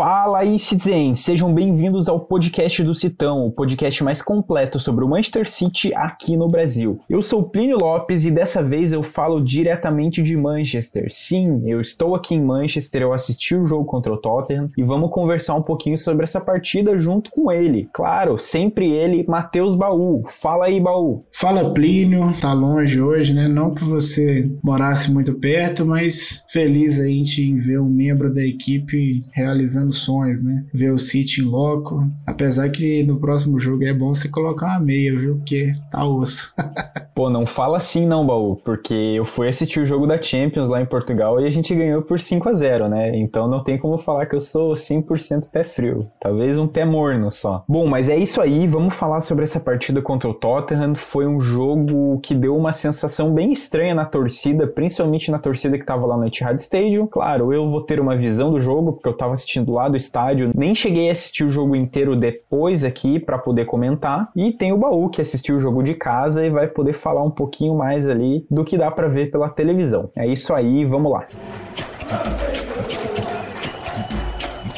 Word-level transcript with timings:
Fala 0.00 0.38
aí, 0.38 0.58
Citizen! 0.58 1.14
Sejam 1.14 1.52
bem-vindos 1.52 2.08
ao 2.08 2.20
podcast 2.20 2.82
do 2.82 2.94
Citão, 2.94 3.44
o 3.44 3.52
podcast 3.52 4.02
mais 4.02 4.22
completo 4.22 4.80
sobre 4.80 5.04
o 5.04 5.08
Manchester 5.08 5.46
City 5.46 5.92
aqui 5.94 6.38
no 6.38 6.48
Brasil. 6.48 6.98
Eu 7.06 7.20
sou 7.20 7.42
Plínio 7.42 7.76
Lopes 7.76 8.24
e 8.24 8.30
dessa 8.30 8.62
vez 8.62 8.94
eu 8.94 9.02
falo 9.02 9.44
diretamente 9.44 10.22
de 10.22 10.34
Manchester. 10.38 11.08
Sim, 11.10 11.64
eu 11.66 11.82
estou 11.82 12.14
aqui 12.14 12.34
em 12.34 12.42
Manchester, 12.42 13.02
eu 13.02 13.12
assisti 13.12 13.54
o 13.54 13.66
jogo 13.66 13.84
contra 13.84 14.10
o 14.10 14.16
Tottenham 14.16 14.70
e 14.74 14.82
vamos 14.82 15.10
conversar 15.10 15.54
um 15.54 15.62
pouquinho 15.62 15.98
sobre 15.98 16.24
essa 16.24 16.40
partida 16.40 16.98
junto 16.98 17.30
com 17.30 17.52
ele. 17.52 17.86
Claro, 17.92 18.38
sempre 18.38 18.90
ele, 18.90 19.26
Matheus 19.28 19.74
Baú. 19.74 20.24
Fala 20.30 20.64
aí, 20.64 20.80
Baú. 20.80 21.26
Fala, 21.30 21.74
Plínio. 21.74 22.32
Tá 22.40 22.54
longe 22.54 23.02
hoje, 23.02 23.34
né? 23.34 23.48
Não 23.48 23.74
que 23.74 23.84
você 23.84 24.50
morasse 24.64 25.12
muito 25.12 25.34
perto, 25.34 25.84
mas 25.84 26.46
feliz 26.50 26.98
aí 26.98 27.22
em 27.38 27.58
ver 27.58 27.78
um 27.78 27.90
membro 27.90 28.32
da 28.32 28.42
equipe 28.42 29.22
realizando 29.34 29.89
sonhos, 29.92 30.44
né? 30.44 30.64
Ver 30.72 30.92
o 30.92 30.98
City 30.98 31.40
em 31.40 31.44
loco. 31.44 32.06
Apesar 32.26 32.68
que 32.70 33.02
no 33.04 33.18
próximo 33.18 33.58
jogo 33.58 33.84
é 33.84 33.92
bom 33.92 34.12
você 34.14 34.28
colocar 34.28 34.66
uma 34.66 34.80
meia, 34.80 35.16
viu? 35.16 35.36
Porque 35.36 35.72
tá 35.90 36.04
osso. 36.04 36.54
Pô, 37.14 37.28
não 37.28 37.44
fala 37.44 37.76
assim 37.76 38.06
não, 38.06 38.26
Baú, 38.26 38.56
porque 38.56 38.94
eu 38.94 39.24
fui 39.24 39.48
assistir 39.48 39.80
o 39.80 39.86
jogo 39.86 40.06
da 40.06 40.20
Champions 40.20 40.68
lá 40.68 40.80
em 40.80 40.86
Portugal 40.86 41.40
e 41.40 41.46
a 41.46 41.50
gente 41.50 41.74
ganhou 41.74 42.00
por 42.00 42.18
5 42.18 42.48
a 42.48 42.54
0 42.54 42.88
né? 42.88 43.16
Então 43.16 43.46
não 43.46 43.62
tem 43.62 43.76
como 43.76 43.98
falar 43.98 44.26
que 44.26 44.34
eu 44.34 44.40
sou 44.40 44.72
100% 44.72 45.48
pé 45.50 45.64
frio. 45.64 46.08
Talvez 46.20 46.58
um 46.58 46.66
pé 46.66 46.84
morno 46.84 47.30
só. 47.30 47.64
Bom, 47.68 47.86
mas 47.86 48.08
é 48.08 48.16
isso 48.16 48.40
aí. 48.40 48.66
Vamos 48.66 48.94
falar 48.94 49.20
sobre 49.20 49.44
essa 49.44 49.60
partida 49.60 50.00
contra 50.00 50.28
o 50.28 50.34
Tottenham. 50.34 50.94
Foi 50.94 51.26
um 51.26 51.40
jogo 51.40 52.18
que 52.20 52.34
deu 52.34 52.56
uma 52.56 52.72
sensação 52.72 53.34
bem 53.34 53.52
estranha 53.52 53.94
na 53.94 54.04
torcida, 54.04 54.66
principalmente 54.66 55.30
na 55.30 55.38
torcida 55.38 55.78
que 55.78 55.84
tava 55.84 56.06
lá 56.06 56.16
no 56.16 56.26
Etihad 56.26 56.58
Stadium. 56.58 57.06
Claro, 57.06 57.52
eu 57.52 57.68
vou 57.70 57.82
ter 57.82 58.00
uma 58.00 58.16
visão 58.16 58.50
do 58.50 58.60
jogo, 58.60 58.92
porque 58.92 59.08
eu 59.08 59.16
tava 59.16 59.34
assistindo 59.34 59.72
lá 59.72 59.79
lá 59.80 59.88
do 59.88 59.96
estádio. 59.96 60.50
Nem 60.54 60.74
cheguei 60.74 61.08
a 61.08 61.12
assistir 61.12 61.44
o 61.44 61.50
jogo 61.50 61.74
inteiro 61.74 62.14
depois 62.14 62.84
aqui 62.84 63.18
para 63.18 63.38
poder 63.38 63.64
comentar. 63.64 64.30
E 64.36 64.52
tem 64.52 64.72
o 64.72 64.78
Baú 64.78 65.08
que 65.08 65.20
assistiu 65.20 65.56
o 65.56 65.60
jogo 65.60 65.82
de 65.82 65.94
casa 65.94 66.44
e 66.44 66.50
vai 66.50 66.66
poder 66.68 66.92
falar 66.92 67.22
um 67.22 67.30
pouquinho 67.30 67.74
mais 67.74 68.06
ali 68.06 68.46
do 68.50 68.64
que 68.64 68.76
dá 68.76 68.90
para 68.90 69.08
ver 69.08 69.30
pela 69.30 69.48
televisão. 69.48 70.10
É 70.14 70.26
isso 70.26 70.52
aí, 70.54 70.84
vamos 70.84 71.12
lá. 71.12 71.26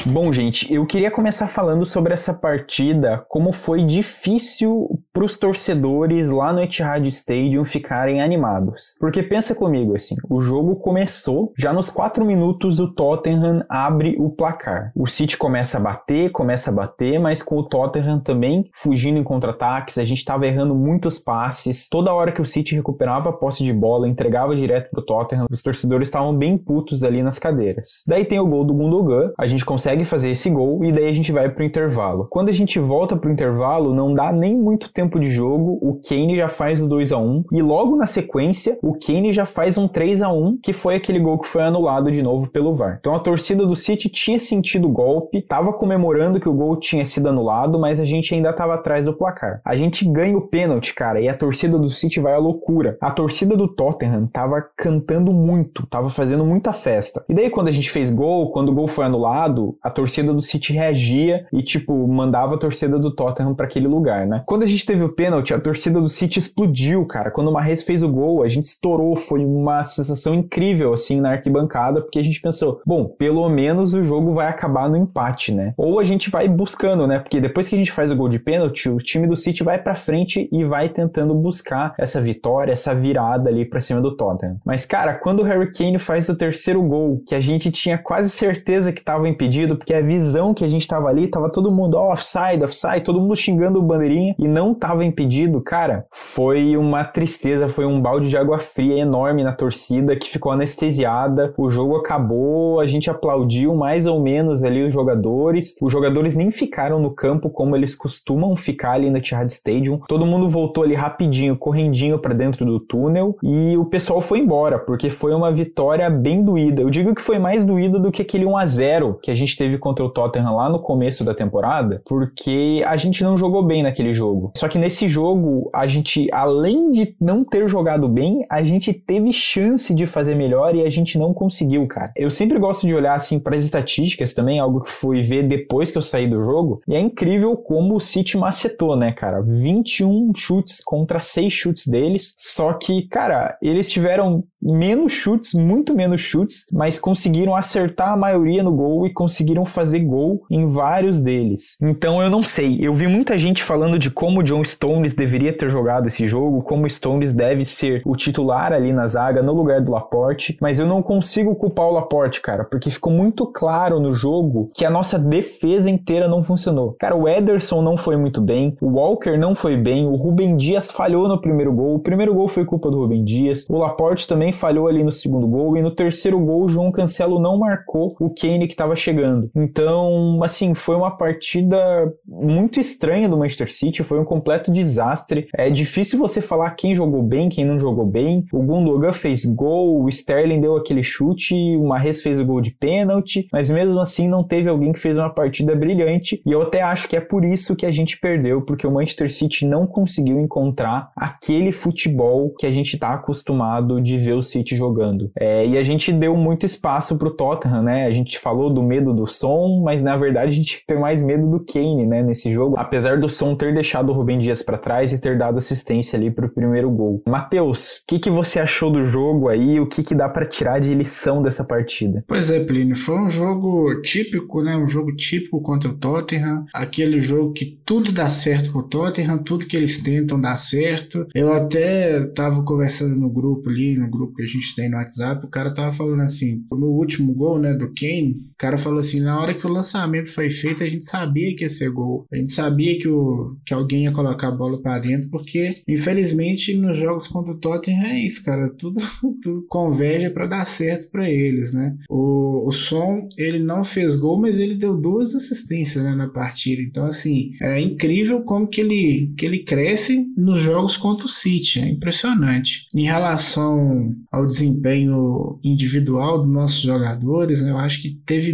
Bom, 0.05 0.33
gente, 0.33 0.72
eu 0.72 0.84
queria 0.84 1.12
começar 1.12 1.47
falando 1.47 1.86
sobre 1.86 2.12
essa 2.12 2.34
partida, 2.34 3.25
como 3.28 3.53
foi 3.53 3.84
difícil 3.84 5.00
para 5.12 5.25
os 5.25 5.39
torcedores 5.39 6.28
lá 6.28 6.53
no 6.53 6.61
Etihad 6.61 7.06
Stadium 7.06 7.64
ficarem 7.64 8.20
animados. 8.20 8.97
Porque 8.98 9.22
pensa 9.22 9.55
comigo 9.55 9.94
assim, 9.94 10.17
o 10.28 10.41
jogo 10.41 10.75
começou, 10.77 11.53
já 11.56 11.72
nos 11.72 11.89
4 11.89 12.25
minutos 12.25 12.81
o 12.81 12.92
Tottenham 12.92 13.64
abre 13.69 14.17
o 14.19 14.28
placar. 14.28 14.91
O 14.97 15.06
City 15.06 15.39
começa 15.39 15.78
a 15.78 15.81
bater, 15.81 16.33
começa 16.33 16.70
a 16.70 16.75
bater, 16.75 17.20
mas 17.20 17.41
com 17.41 17.59
o 17.59 17.62
Tottenham 17.62 18.19
também 18.19 18.69
fugindo 18.75 19.19
em 19.19 19.25
contra-ataques, 19.25 19.98
a 19.98 20.05
gente 20.05 20.19
estava 20.19 20.47
errando 20.47 20.75
muitos 20.75 21.16
passes. 21.16 21.89
Toda 21.89 22.12
hora 22.12 22.33
que 22.33 22.42
o 22.42 22.47
City 22.47 22.75
recuperava 22.75 23.28
a 23.28 23.33
posse 23.33 23.62
de 23.62 23.72
bola, 23.72 24.09
entregava 24.09 24.56
direto 24.56 24.91
pro 24.91 25.05
Tottenham, 25.05 25.47
os 25.48 25.62
torcedores 25.62 26.09
estavam 26.09 26.37
bem 26.37 26.59
putos 26.59 27.05
ali 27.05 27.22
nas 27.22 27.39
cadeiras. 27.39 28.03
Daí 28.05 28.25
tem 28.25 28.41
o 28.41 28.47
gol 28.48 28.64
do 28.64 28.75
Gundogan, 28.75 29.31
a 29.39 29.47
gente 29.47 29.64
consegue 29.64 29.92
consegue 29.93 30.05
fazer 30.05 30.31
esse 30.31 30.48
gol 30.48 30.83
e 30.85 30.91
daí 30.91 31.07
a 31.07 31.12
gente 31.12 31.31
vai 31.31 31.51
pro 31.51 31.65
intervalo. 31.65 32.27
Quando 32.31 32.49
a 32.49 32.53
gente 32.53 32.78
volta 32.78 33.15
pro 33.15 33.31
intervalo, 33.31 33.94
não 33.94 34.15
dá 34.15 34.33
nem 34.33 34.56
muito 34.56 34.91
tempo 34.91 35.21
de 35.21 35.31
jogo, 35.31 35.78
o 35.83 36.00
Kane 36.00 36.37
já 36.37 36.49
faz 36.49 36.81
o 36.81 36.89
2 36.89 37.12
a 37.12 37.19
1 37.19 37.44
e 37.53 37.61
logo 37.61 37.97
na 37.97 38.06
sequência, 38.06 38.78
o 38.83 38.94
Kane 38.94 39.33
já 39.33 39.44
faz 39.44 39.77
um 39.77 39.87
3 39.87 40.22
a 40.22 40.33
1 40.33 40.59
que 40.62 40.72
foi 40.72 40.94
aquele 40.94 41.19
gol 41.19 41.39
que 41.39 41.49
foi 41.49 41.62
anulado 41.62 42.11
de 42.11 42.22
novo 42.22 42.49
pelo 42.49 42.75
VAR. 42.75 42.97
Então 43.00 43.15
a 43.15 43.21
torcida 43.21 43.66
do 43.66 43.77
City 43.77 44.09
tinha 44.09 44.41
sentido 44.41 44.89
o 44.89 44.93
golpe, 44.93 45.43
tava 45.43 45.72
comemorando 45.72 46.41
que 46.41 46.49
o 46.49 46.55
gol 46.55 46.77
tinha 46.77 47.05
sido 47.05 47.28
anulado, 47.28 47.78
mas 47.78 48.00
a 48.00 48.05
gente 48.05 48.34
ainda 48.34 48.53
tava 48.53 48.75
atrás 48.75 49.05
do 49.05 49.12
placar. 49.12 49.61
A 49.65 49.77
gente 49.77 50.09
ganha 50.09 50.37
o 50.39 50.49
pênalti, 50.49 50.95
cara, 50.95 51.21
e 51.21 51.28
a 51.28 51.37
torcida 51.37 51.78
do 51.78 51.91
City 51.91 52.19
vai 52.19 52.33
à 52.33 52.39
loucura. 52.39 52.97
A 53.00 53.11
torcida 53.11 53.56
do 53.56 53.69
Tottenham 53.69 54.27
tava 54.27 54.65
cantando 54.77 55.33
muito, 55.33 55.87
tava 55.87 56.09
fazendo 56.09 56.45
muita 56.45 56.72
festa. 56.72 57.22
E 57.28 57.34
daí 57.34 57.50
quando 57.50 57.69
a 57.69 57.72
gente 57.72 57.91
fez 57.91 58.11
gol, 58.11 58.50
quando 58.53 58.71
o 58.71 58.75
gol 58.75 58.89
foi 58.89 59.05
anulado, 59.05 59.77
a 59.82 59.91
torcida 59.91 60.32
do 60.32 60.41
City 60.41 60.72
reagia 60.72 61.47
e, 61.53 61.62
tipo, 61.62 62.06
mandava 62.06 62.54
a 62.54 62.59
torcida 62.59 62.98
do 62.98 63.15
Tottenham 63.15 63.54
para 63.54 63.66
aquele 63.66 63.88
lugar, 63.88 64.26
né? 64.26 64.43
Quando 64.47 64.62
a 64.62 64.66
gente 64.66 64.87
teve 64.87 65.03
o 65.03 65.09
pênalti, 65.09 65.53
a 65.53 65.60
torcida 65.60 66.00
do 66.00 66.09
City 66.09 66.38
explodiu, 66.38 67.04
cara. 67.06 67.31
Quando 67.31 67.48
o 67.48 67.53
Mahrez 67.53 67.82
fez 67.82 68.03
o 68.03 68.09
gol, 68.09 68.42
a 68.42 68.48
gente 68.48 68.66
estourou. 68.66 69.16
Foi 69.16 69.44
uma 69.44 69.84
sensação 69.84 70.34
incrível, 70.34 70.92
assim, 70.92 71.21
na 71.21 71.32
arquibancada, 71.32 72.00
porque 72.00 72.19
a 72.19 72.22
gente 72.22 72.41
pensou, 72.41 72.81
bom, 72.87 73.06
pelo 73.06 73.48
menos 73.48 73.94
o 73.94 74.04
jogo 74.04 74.34
vai 74.34 74.48
acabar 74.48 74.88
no 74.88 74.97
empate, 74.97 75.53
né? 75.53 75.75
Ou 75.76 75.98
a 75.98 76.04
gente 76.04 76.31
vai 76.31 76.48
buscando, 76.48 77.06
né? 77.06 77.19
Porque 77.19 77.41
depois 77.41 77.69
que 77.69 77.75
a 77.75 77.78
gente 77.78 77.92
faz 77.92 78.10
o 78.10 78.16
gol 78.16 78.28
de 78.28 78.38
pênalti, 78.38 78.88
o 78.88 78.98
time 78.98 79.26
do 79.26 79.37
City 79.37 79.65
vai 79.65 79.78
para 79.78 79.94
frente 79.94 80.48
e 80.53 80.65
vai 80.65 80.88
tentando 80.88 81.34
buscar 81.34 81.94
essa 81.98 82.21
vitória, 82.21 82.72
essa 82.72 82.94
virada 82.94 83.48
ali 83.48 83.65
para 83.65 83.81
cima 83.81 84.00
do 84.00 84.16
Tottenham. 84.16 84.59
Mas, 84.65 84.87
cara, 84.87 85.15
quando 85.15 85.41
o 85.41 85.42
Harry 85.42 85.72
Kane 85.72 85.98
faz 85.98 86.28
o 86.28 86.37
terceiro 86.37 86.82
gol, 86.82 87.22
que 87.26 87.34
a 87.34 87.41
gente 87.41 87.71
tinha 87.71 87.98
quase 87.98 88.31
certeza 88.31 88.92
que 88.92 89.00
estava 89.00 89.28
impedido, 89.28 89.72
porque 89.77 89.94
a 89.94 90.00
visão 90.00 90.55
que 90.55 90.65
a 90.65 90.69
gente 90.69 90.87
tava 90.87 91.09
ali, 91.09 91.27
tava 91.27 91.50
todo 91.50 91.71
mundo 91.71 91.97
oh, 91.97 92.12
offside, 92.12 92.62
offside, 92.62 93.00
todo 93.00 93.21
mundo 93.21 93.37
xingando 93.37 93.78
o 93.78 93.83
bandeirinha 93.83 94.34
e 94.38 94.49
não 94.49 94.75
tava 94.75 95.05
impedido, 95.05 95.60
cara, 95.60 96.06
foi 96.10 96.77
uma 96.77 97.05
tristeza, 97.05 97.69
foi 97.69 97.84
um 97.84 98.00
balde 98.00 98.28
de 98.28 98.37
água 98.37 98.59
fria 98.60 98.99
enorme 98.99 99.43
na 99.43 99.53
torcida 99.53 100.16
que 100.16 100.31
ficou 100.31 100.53
anestesiada. 100.53 101.55
O 101.56 101.69
jogo 101.69 101.97
acabou, 101.97 102.81
a 102.81 102.87
gente 102.87 103.10
aplaudiu 103.10 103.75
mais 103.75 104.06
ou 104.06 104.21
menos 104.21 104.62
ali 104.65 104.84
os 104.84 104.93
jogadores. 104.93 105.77
Os 105.81 105.93
jogadores 105.93 106.37
nem 106.37 106.50
ficaram 106.50 107.00
no 107.00 107.10
campo 107.10 107.50
como 107.50 107.77
eles 107.77 107.94
costumam 107.94 108.56
ficar 108.56 108.93
ali 108.93 109.10
no 109.10 109.19
Etihad 109.19 109.50
Stadium. 109.50 110.00
Todo 110.09 110.27
mundo 110.27 110.49
voltou 110.49 110.84
ali 110.84 110.94
rapidinho, 110.94 111.56
correndinho 111.56 112.19
para 112.19 112.34
dentro 112.34 112.65
do 112.65 112.81
túnel 112.81 113.37
e 113.43 113.77
o 113.77 113.84
pessoal 113.84 114.21
foi 114.21 114.39
embora, 114.39 114.78
porque 114.78 115.10
foi 115.10 115.34
uma 115.34 115.53
vitória 115.53 116.09
bem 116.10 116.44
doída. 116.44 116.83
Eu 116.83 116.91
digo 116.91 117.15
que 117.15 117.22
foi 117.22 117.39
mais 117.39 117.65
doída 117.65 117.99
do 117.99 118.10
que 118.10 118.22
aquele 118.22 118.47
1 118.47 118.56
a 118.56 118.66
0 118.66 119.19
que 119.22 119.31
a 119.31 119.34
gente 119.34 119.56
teve 119.62 119.78
contra 119.78 120.05
o 120.05 120.11
Tottenham 120.11 120.56
lá 120.56 120.69
no 120.69 120.81
começo 120.81 121.23
da 121.23 121.33
temporada, 121.33 122.03
porque 122.05 122.83
a 122.84 122.97
gente 122.97 123.23
não 123.23 123.39
jogou 123.39 123.62
bem 123.62 123.84
naquele 123.84 124.12
jogo. 124.12 124.50
Só 124.56 124.67
que 124.67 124.77
nesse 124.77 125.06
jogo, 125.06 125.71
a 125.73 125.87
gente, 125.87 126.28
além 126.33 126.91
de 126.91 127.15
não 127.21 127.45
ter 127.45 127.69
jogado 127.69 128.09
bem, 128.09 128.45
a 128.51 128.61
gente 128.65 128.93
teve 128.93 129.33
chance 129.33 129.95
de 129.95 130.05
fazer 130.05 130.34
melhor 130.34 130.75
e 130.75 130.84
a 130.84 130.91
gente 130.91 131.17
não 131.17 131.33
conseguiu, 131.33 131.87
cara. 131.87 132.11
Eu 132.17 132.28
sempre 132.28 132.59
gosto 132.59 132.89
de 132.89 132.93
olhar 132.93 133.15
assim 133.15 133.39
para 133.39 133.55
as 133.55 133.62
estatísticas 133.62 134.34
também, 134.34 134.59
algo 134.59 134.81
que 134.81 134.91
fui 134.91 135.22
ver 135.22 135.47
depois 135.47 135.93
que 135.93 135.99
eu 135.99 136.03
saí 136.03 136.28
do 136.28 136.43
jogo, 136.43 136.81
e 136.89 136.97
é 136.97 137.01
incrível 137.01 137.56
como 137.56 137.95
o 137.95 138.01
City 138.01 138.37
macetou, 138.37 138.97
né, 138.97 139.12
cara? 139.12 139.41
21 139.43 140.33
chutes 140.34 140.83
contra 140.83 141.21
6 141.21 141.53
chutes 141.53 141.87
deles. 141.87 142.34
Só 142.37 142.72
que, 142.72 143.06
cara, 143.06 143.56
eles 143.62 143.89
tiveram 143.89 144.43
menos 144.61 145.12
chutes, 145.12 145.55
muito 145.55 145.95
menos 145.95 146.21
chutes, 146.21 146.67
mas 146.72 146.99
conseguiram 146.99 147.55
acertar 147.55 148.12
a 148.12 148.17
maioria 148.17 148.62
no 148.62 148.72
gol 148.72 149.06
e 149.06 149.12
conseguiram 149.12 149.52
conseguiram 149.53 149.67
fazer 149.67 150.01
gol 150.01 150.43
em 150.51 150.69
vários 150.69 151.21
deles. 151.21 151.77
Então 151.83 152.23
eu 152.23 152.31
não 152.31 152.43
sei. 152.43 152.79
Eu 152.81 152.95
vi 152.95 153.07
muita 153.07 153.39
gente 153.39 153.63
falando 153.63 153.99
de 153.99 154.11
como 154.11 154.41
o 154.41 154.43
John 154.43 154.65
Stones 154.65 155.15
deveria 155.15 155.57
ter 155.57 155.71
jogado 155.71 156.07
esse 156.07 156.27
jogo, 156.27 156.63
como 156.63 156.87
o 156.87 156.91
Stones 156.91 157.35
deve 157.35 157.65
ser 157.65 158.03
o 158.05 158.17
titular 158.17 158.73
ali 158.73 158.93
na 158.93 159.07
zaga 159.07 159.43
no 159.43 159.53
lugar 159.53 159.81
do 159.81 159.93
Laporte, 159.93 160.57
mas 160.60 160.78
eu 160.78 160.87
não 160.87 161.03
consigo 161.03 161.54
culpar 161.54 161.87
o 161.87 161.93
Laporte, 161.93 162.41
cara, 162.41 162.65
porque 162.65 162.91
ficou 162.91 163.13
muito 163.13 163.47
claro 163.47 164.01
no 164.01 164.13
jogo 164.13 164.71
que 164.75 164.84
a 164.84 164.91
nossa 164.91 165.19
defesa 165.19 165.91
inteira 165.91 166.28
não 166.28 166.43
funcionou. 166.43 166.97
Cara, 166.98 167.15
o 167.15 167.28
Ederson 167.28 167.83
não 167.83 167.97
foi 167.97 168.16
muito 168.16 168.41
bem, 168.41 168.77
o 168.81 168.89
Walker 168.89 169.37
não 169.37 169.55
foi 169.55 169.77
bem, 169.77 170.07
o 170.07 170.16
Rubem 170.16 170.57
Dias 170.57 170.91
falhou 170.91 171.28
no 171.28 171.41
primeiro 171.41 171.72
gol, 171.72 171.97
o 171.97 172.01
primeiro 172.01 172.34
gol 172.34 172.48
foi 172.48 172.65
culpa 172.65 172.91
do 172.91 173.01
Rubem 173.01 173.25
Dias, 173.25 173.66
o 173.69 173.78
Laporte 173.78 174.27
também 174.27 174.53
falhou 174.53 174.89
ali 174.89 175.05
no 175.05 175.13
segundo 175.13 175.47
gol 175.47 175.77
e 175.77 175.83
no 175.83 175.91
terceiro 175.91 176.39
gol 176.39 176.65
o 176.65 176.69
João 176.69 176.93
Cancelo 176.93 177.41
não 177.41 177.59
marcou 177.59 178.16
o 178.21 178.31
Kane 178.31 178.66
que 178.66 178.75
estava 178.75 178.97
chegando. 178.97 179.41
Então, 179.54 180.42
assim, 180.42 180.74
foi 180.74 180.97
uma 180.97 181.10
partida 181.16 181.78
muito 182.27 182.80
estranha 182.80 183.28
do 183.28 183.36
Manchester 183.36 183.72
City, 183.72 184.03
foi 184.03 184.18
um 184.18 184.24
completo 184.24 184.72
desastre. 184.72 185.48
É 185.56 185.71
difícil 185.71 186.18
você 186.18 186.41
falar 186.41 186.71
quem 186.71 186.94
jogou 186.94 187.22
bem, 187.22 187.48
quem 187.48 187.65
não 187.65 187.78
jogou 187.78 188.06
bem. 188.06 188.44
O 188.53 188.62
Gundogan 188.62 189.12
fez 189.12 189.44
gol, 189.44 190.03
o 190.03 190.09
Sterling 190.09 190.60
deu 190.60 190.77
aquele 190.77 191.03
chute, 191.03 191.54
o 191.77 191.86
Mahrez 191.86 192.22
fez 192.22 192.39
o 192.39 192.44
gol 192.44 192.60
de 192.60 192.71
pênalti, 192.71 193.47
mas 193.53 193.71
mesmo 193.71 193.98
assim 194.00 194.28
não 194.28 194.44
teve 194.44 194.68
alguém 194.68 194.92
que 194.92 195.00
fez 195.00 195.16
uma 195.16 195.30
partida 195.30 195.74
brilhante. 195.74 196.42
E 196.47 196.53
eu 196.53 196.62
até 196.62 196.83
acho 196.83 197.09
que 197.09 197.16
é 197.16 197.21
por 197.21 197.45
isso 197.45 197.77
que 197.77 197.86
a 197.86 197.91
gente 197.91 198.18
perdeu, 198.18 198.62
porque 198.62 198.86
o 198.86 198.91
Manchester 198.92 199.30
City 199.30 199.66
não 199.66 199.86
conseguiu 199.86 200.41
encontrar 200.41 201.10
aquele 201.16 201.72
futebol 201.72 202.54
que 202.59 202.66
a 202.66 202.72
gente 202.72 202.95
está 202.95 203.15
acostumado 203.15 204.00
de 204.00 204.18
ver 204.18 204.34
o 204.34 204.42
City 204.42 204.77
jogando. 204.77 205.30
É, 205.38 205.66
e 205.66 205.77
a 205.77 205.83
gente 205.83 206.12
deu 206.12 206.36
muito 206.36 206.66
espaço 206.66 207.16
para 207.16 207.28
o 207.28 207.34
Tottenham, 207.34 207.83
né? 207.83 208.06
A 208.06 208.12
gente 208.12 208.38
falou 208.38 208.72
do 208.72 208.83
medo 208.83 209.12
do 209.12 209.27
Son, 209.33 209.83
mas 209.83 210.03
na 210.03 210.17
verdade 210.17 210.49
a 210.49 210.55
gente 210.55 210.83
tem 210.87 210.99
mais 210.99 211.23
medo 211.23 211.49
do 211.51 211.65
Kane, 211.65 212.07
né, 212.07 212.23
nesse 212.23 212.53
jogo, 212.53 212.77
apesar 212.79 213.19
do 213.19 213.29
Son 213.29 213.57
ter 213.57 213.75
deixado 213.75 214.11
o 214.11 214.13
Rubem 214.13 214.39
Dias 214.39 214.63
para 214.63 214.79
trás 214.79 215.13
e 215.13 215.21
ter 215.21 215.39
dado 215.39 215.59
assistência 215.59 216.17
ali 216.17 216.31
pro 216.31 216.53
primeiro 216.53 216.91
gol. 216.91 217.23
Matheus, 217.27 217.99
o 217.99 218.03
que, 218.09 218.19
que 218.19 218.31
você 218.31 218.61
achou 218.61 218.91
do 218.91 219.05
jogo 219.05 219.49
aí? 219.49 219.81
O 219.81 219.89
que, 219.89 220.03
que 220.03 220.15
dá 220.15 220.29
para 220.29 220.47
tirar 220.47 220.79
de 220.79 220.95
lição 220.95 221.43
dessa 221.43 221.65
partida? 221.65 222.25
Pois 222.27 222.51
é, 222.51 222.63
Plínio, 222.65 222.97
foi 222.97 223.19
um 223.19 223.29
jogo 223.29 224.01
típico, 224.03 224.63
né, 224.63 224.77
um 224.77 224.89
jogo 224.89 225.15
típico 225.15 225.61
contra 225.61 225.91
o 225.91 225.95
Tottenham, 225.95 226.65
aquele 226.75 227.21
jogo 227.21 227.53
que 227.53 227.81
tudo 227.84 228.13
dá 228.13 228.31
certo 228.31 228.73
pro 228.73 228.83
Tottenham, 228.83 229.39
tudo 229.39 229.67
que 229.67 229.77
eles 229.77 230.03
tentam 230.03 230.41
dá 230.41 230.57
certo. 230.59 231.27
Eu 231.34 231.53
até 231.53 232.25
tava 232.27 232.63
conversando 232.65 233.15
no 233.15 233.31
grupo 233.31 233.71
ali, 233.71 233.97
no 233.97 234.09
grupo 234.09 234.34
que 234.34 234.43
a 234.43 234.47
gente 234.47 234.75
tem 234.75 234.91
no 234.91 234.97
WhatsApp, 234.97 235.45
o 235.45 235.51
cara 235.51 235.73
tava 235.73 235.93
falando 235.93 236.21
assim, 236.21 236.65
no 236.71 236.89
último 236.89 237.34
gol, 237.34 237.59
né, 237.59 237.75
do 237.75 237.93
Kane, 237.95 238.34
o 238.53 238.59
cara 238.59 238.79
falou 238.79 238.99
assim, 238.99 239.21
na 239.22 239.41
hora 239.41 239.54
que 239.54 239.66
o 239.66 239.72
lançamento 239.72 240.33
foi 240.33 240.51
feito, 240.51 240.83
a 240.83 240.89
gente 240.89 241.04
sabia 241.04 241.54
que 241.54 241.63
ia 241.63 241.69
ser 241.69 241.91
gol. 241.91 242.27
A 242.33 242.36
gente 242.36 242.53
sabia 242.53 242.98
que, 242.98 243.09
o, 243.09 243.57
que 243.65 243.74
alguém 243.74 244.04
ia 244.04 244.13
colocar 244.13 244.48
a 244.48 244.53
bola 244.53 244.80
para 244.80 244.98
dentro, 244.98 245.28
porque 245.30 245.69
infelizmente 245.89 246.74
nos 246.74 246.97
jogos 246.97 247.28
contra 247.28 247.53
o 247.53 247.59
Tottenham 247.59 248.04
é 248.04 248.21
isso, 248.21 248.45
cara, 248.45 248.69
tudo, 248.71 249.01
tudo 249.42 249.65
converge 249.69 250.30
para 250.30 250.47
dar 250.47 250.66
certo 250.66 251.10
para 251.10 251.30
eles, 251.30 251.72
né? 251.72 251.97
O, 252.09 252.66
o 252.66 252.72
Som, 252.72 253.28
ele 253.36 253.59
não 253.59 253.84
fez 253.84 254.16
gol, 254.16 254.41
mas 254.41 254.59
ele 254.59 254.77
deu 254.77 254.97
duas 254.97 255.34
assistências 255.34 256.04
né, 256.04 256.14
na 256.14 256.28
partida. 256.28 256.83
Então, 256.83 257.07
assim, 257.07 257.52
é 257.61 257.80
incrível 257.80 258.42
como 258.42 258.66
que 258.66 258.80
ele, 258.80 259.35
que 259.37 259.47
ele 259.47 259.61
cresce 259.61 260.26
nos 260.37 260.61
jogos 260.61 260.97
contra 260.97 261.25
o 261.25 261.28
City, 261.28 261.80
é 261.80 261.88
impressionante. 261.88 262.87
Em 262.95 263.04
relação 263.04 264.14
ao 264.30 264.47
desempenho 264.47 265.59
individual 265.62 266.42
dos 266.42 266.50
nossos 266.50 266.80
jogadores, 266.80 267.62
né, 267.62 267.71
eu 267.71 267.78
acho 267.78 268.00
que 268.00 268.21
teve 268.26 268.52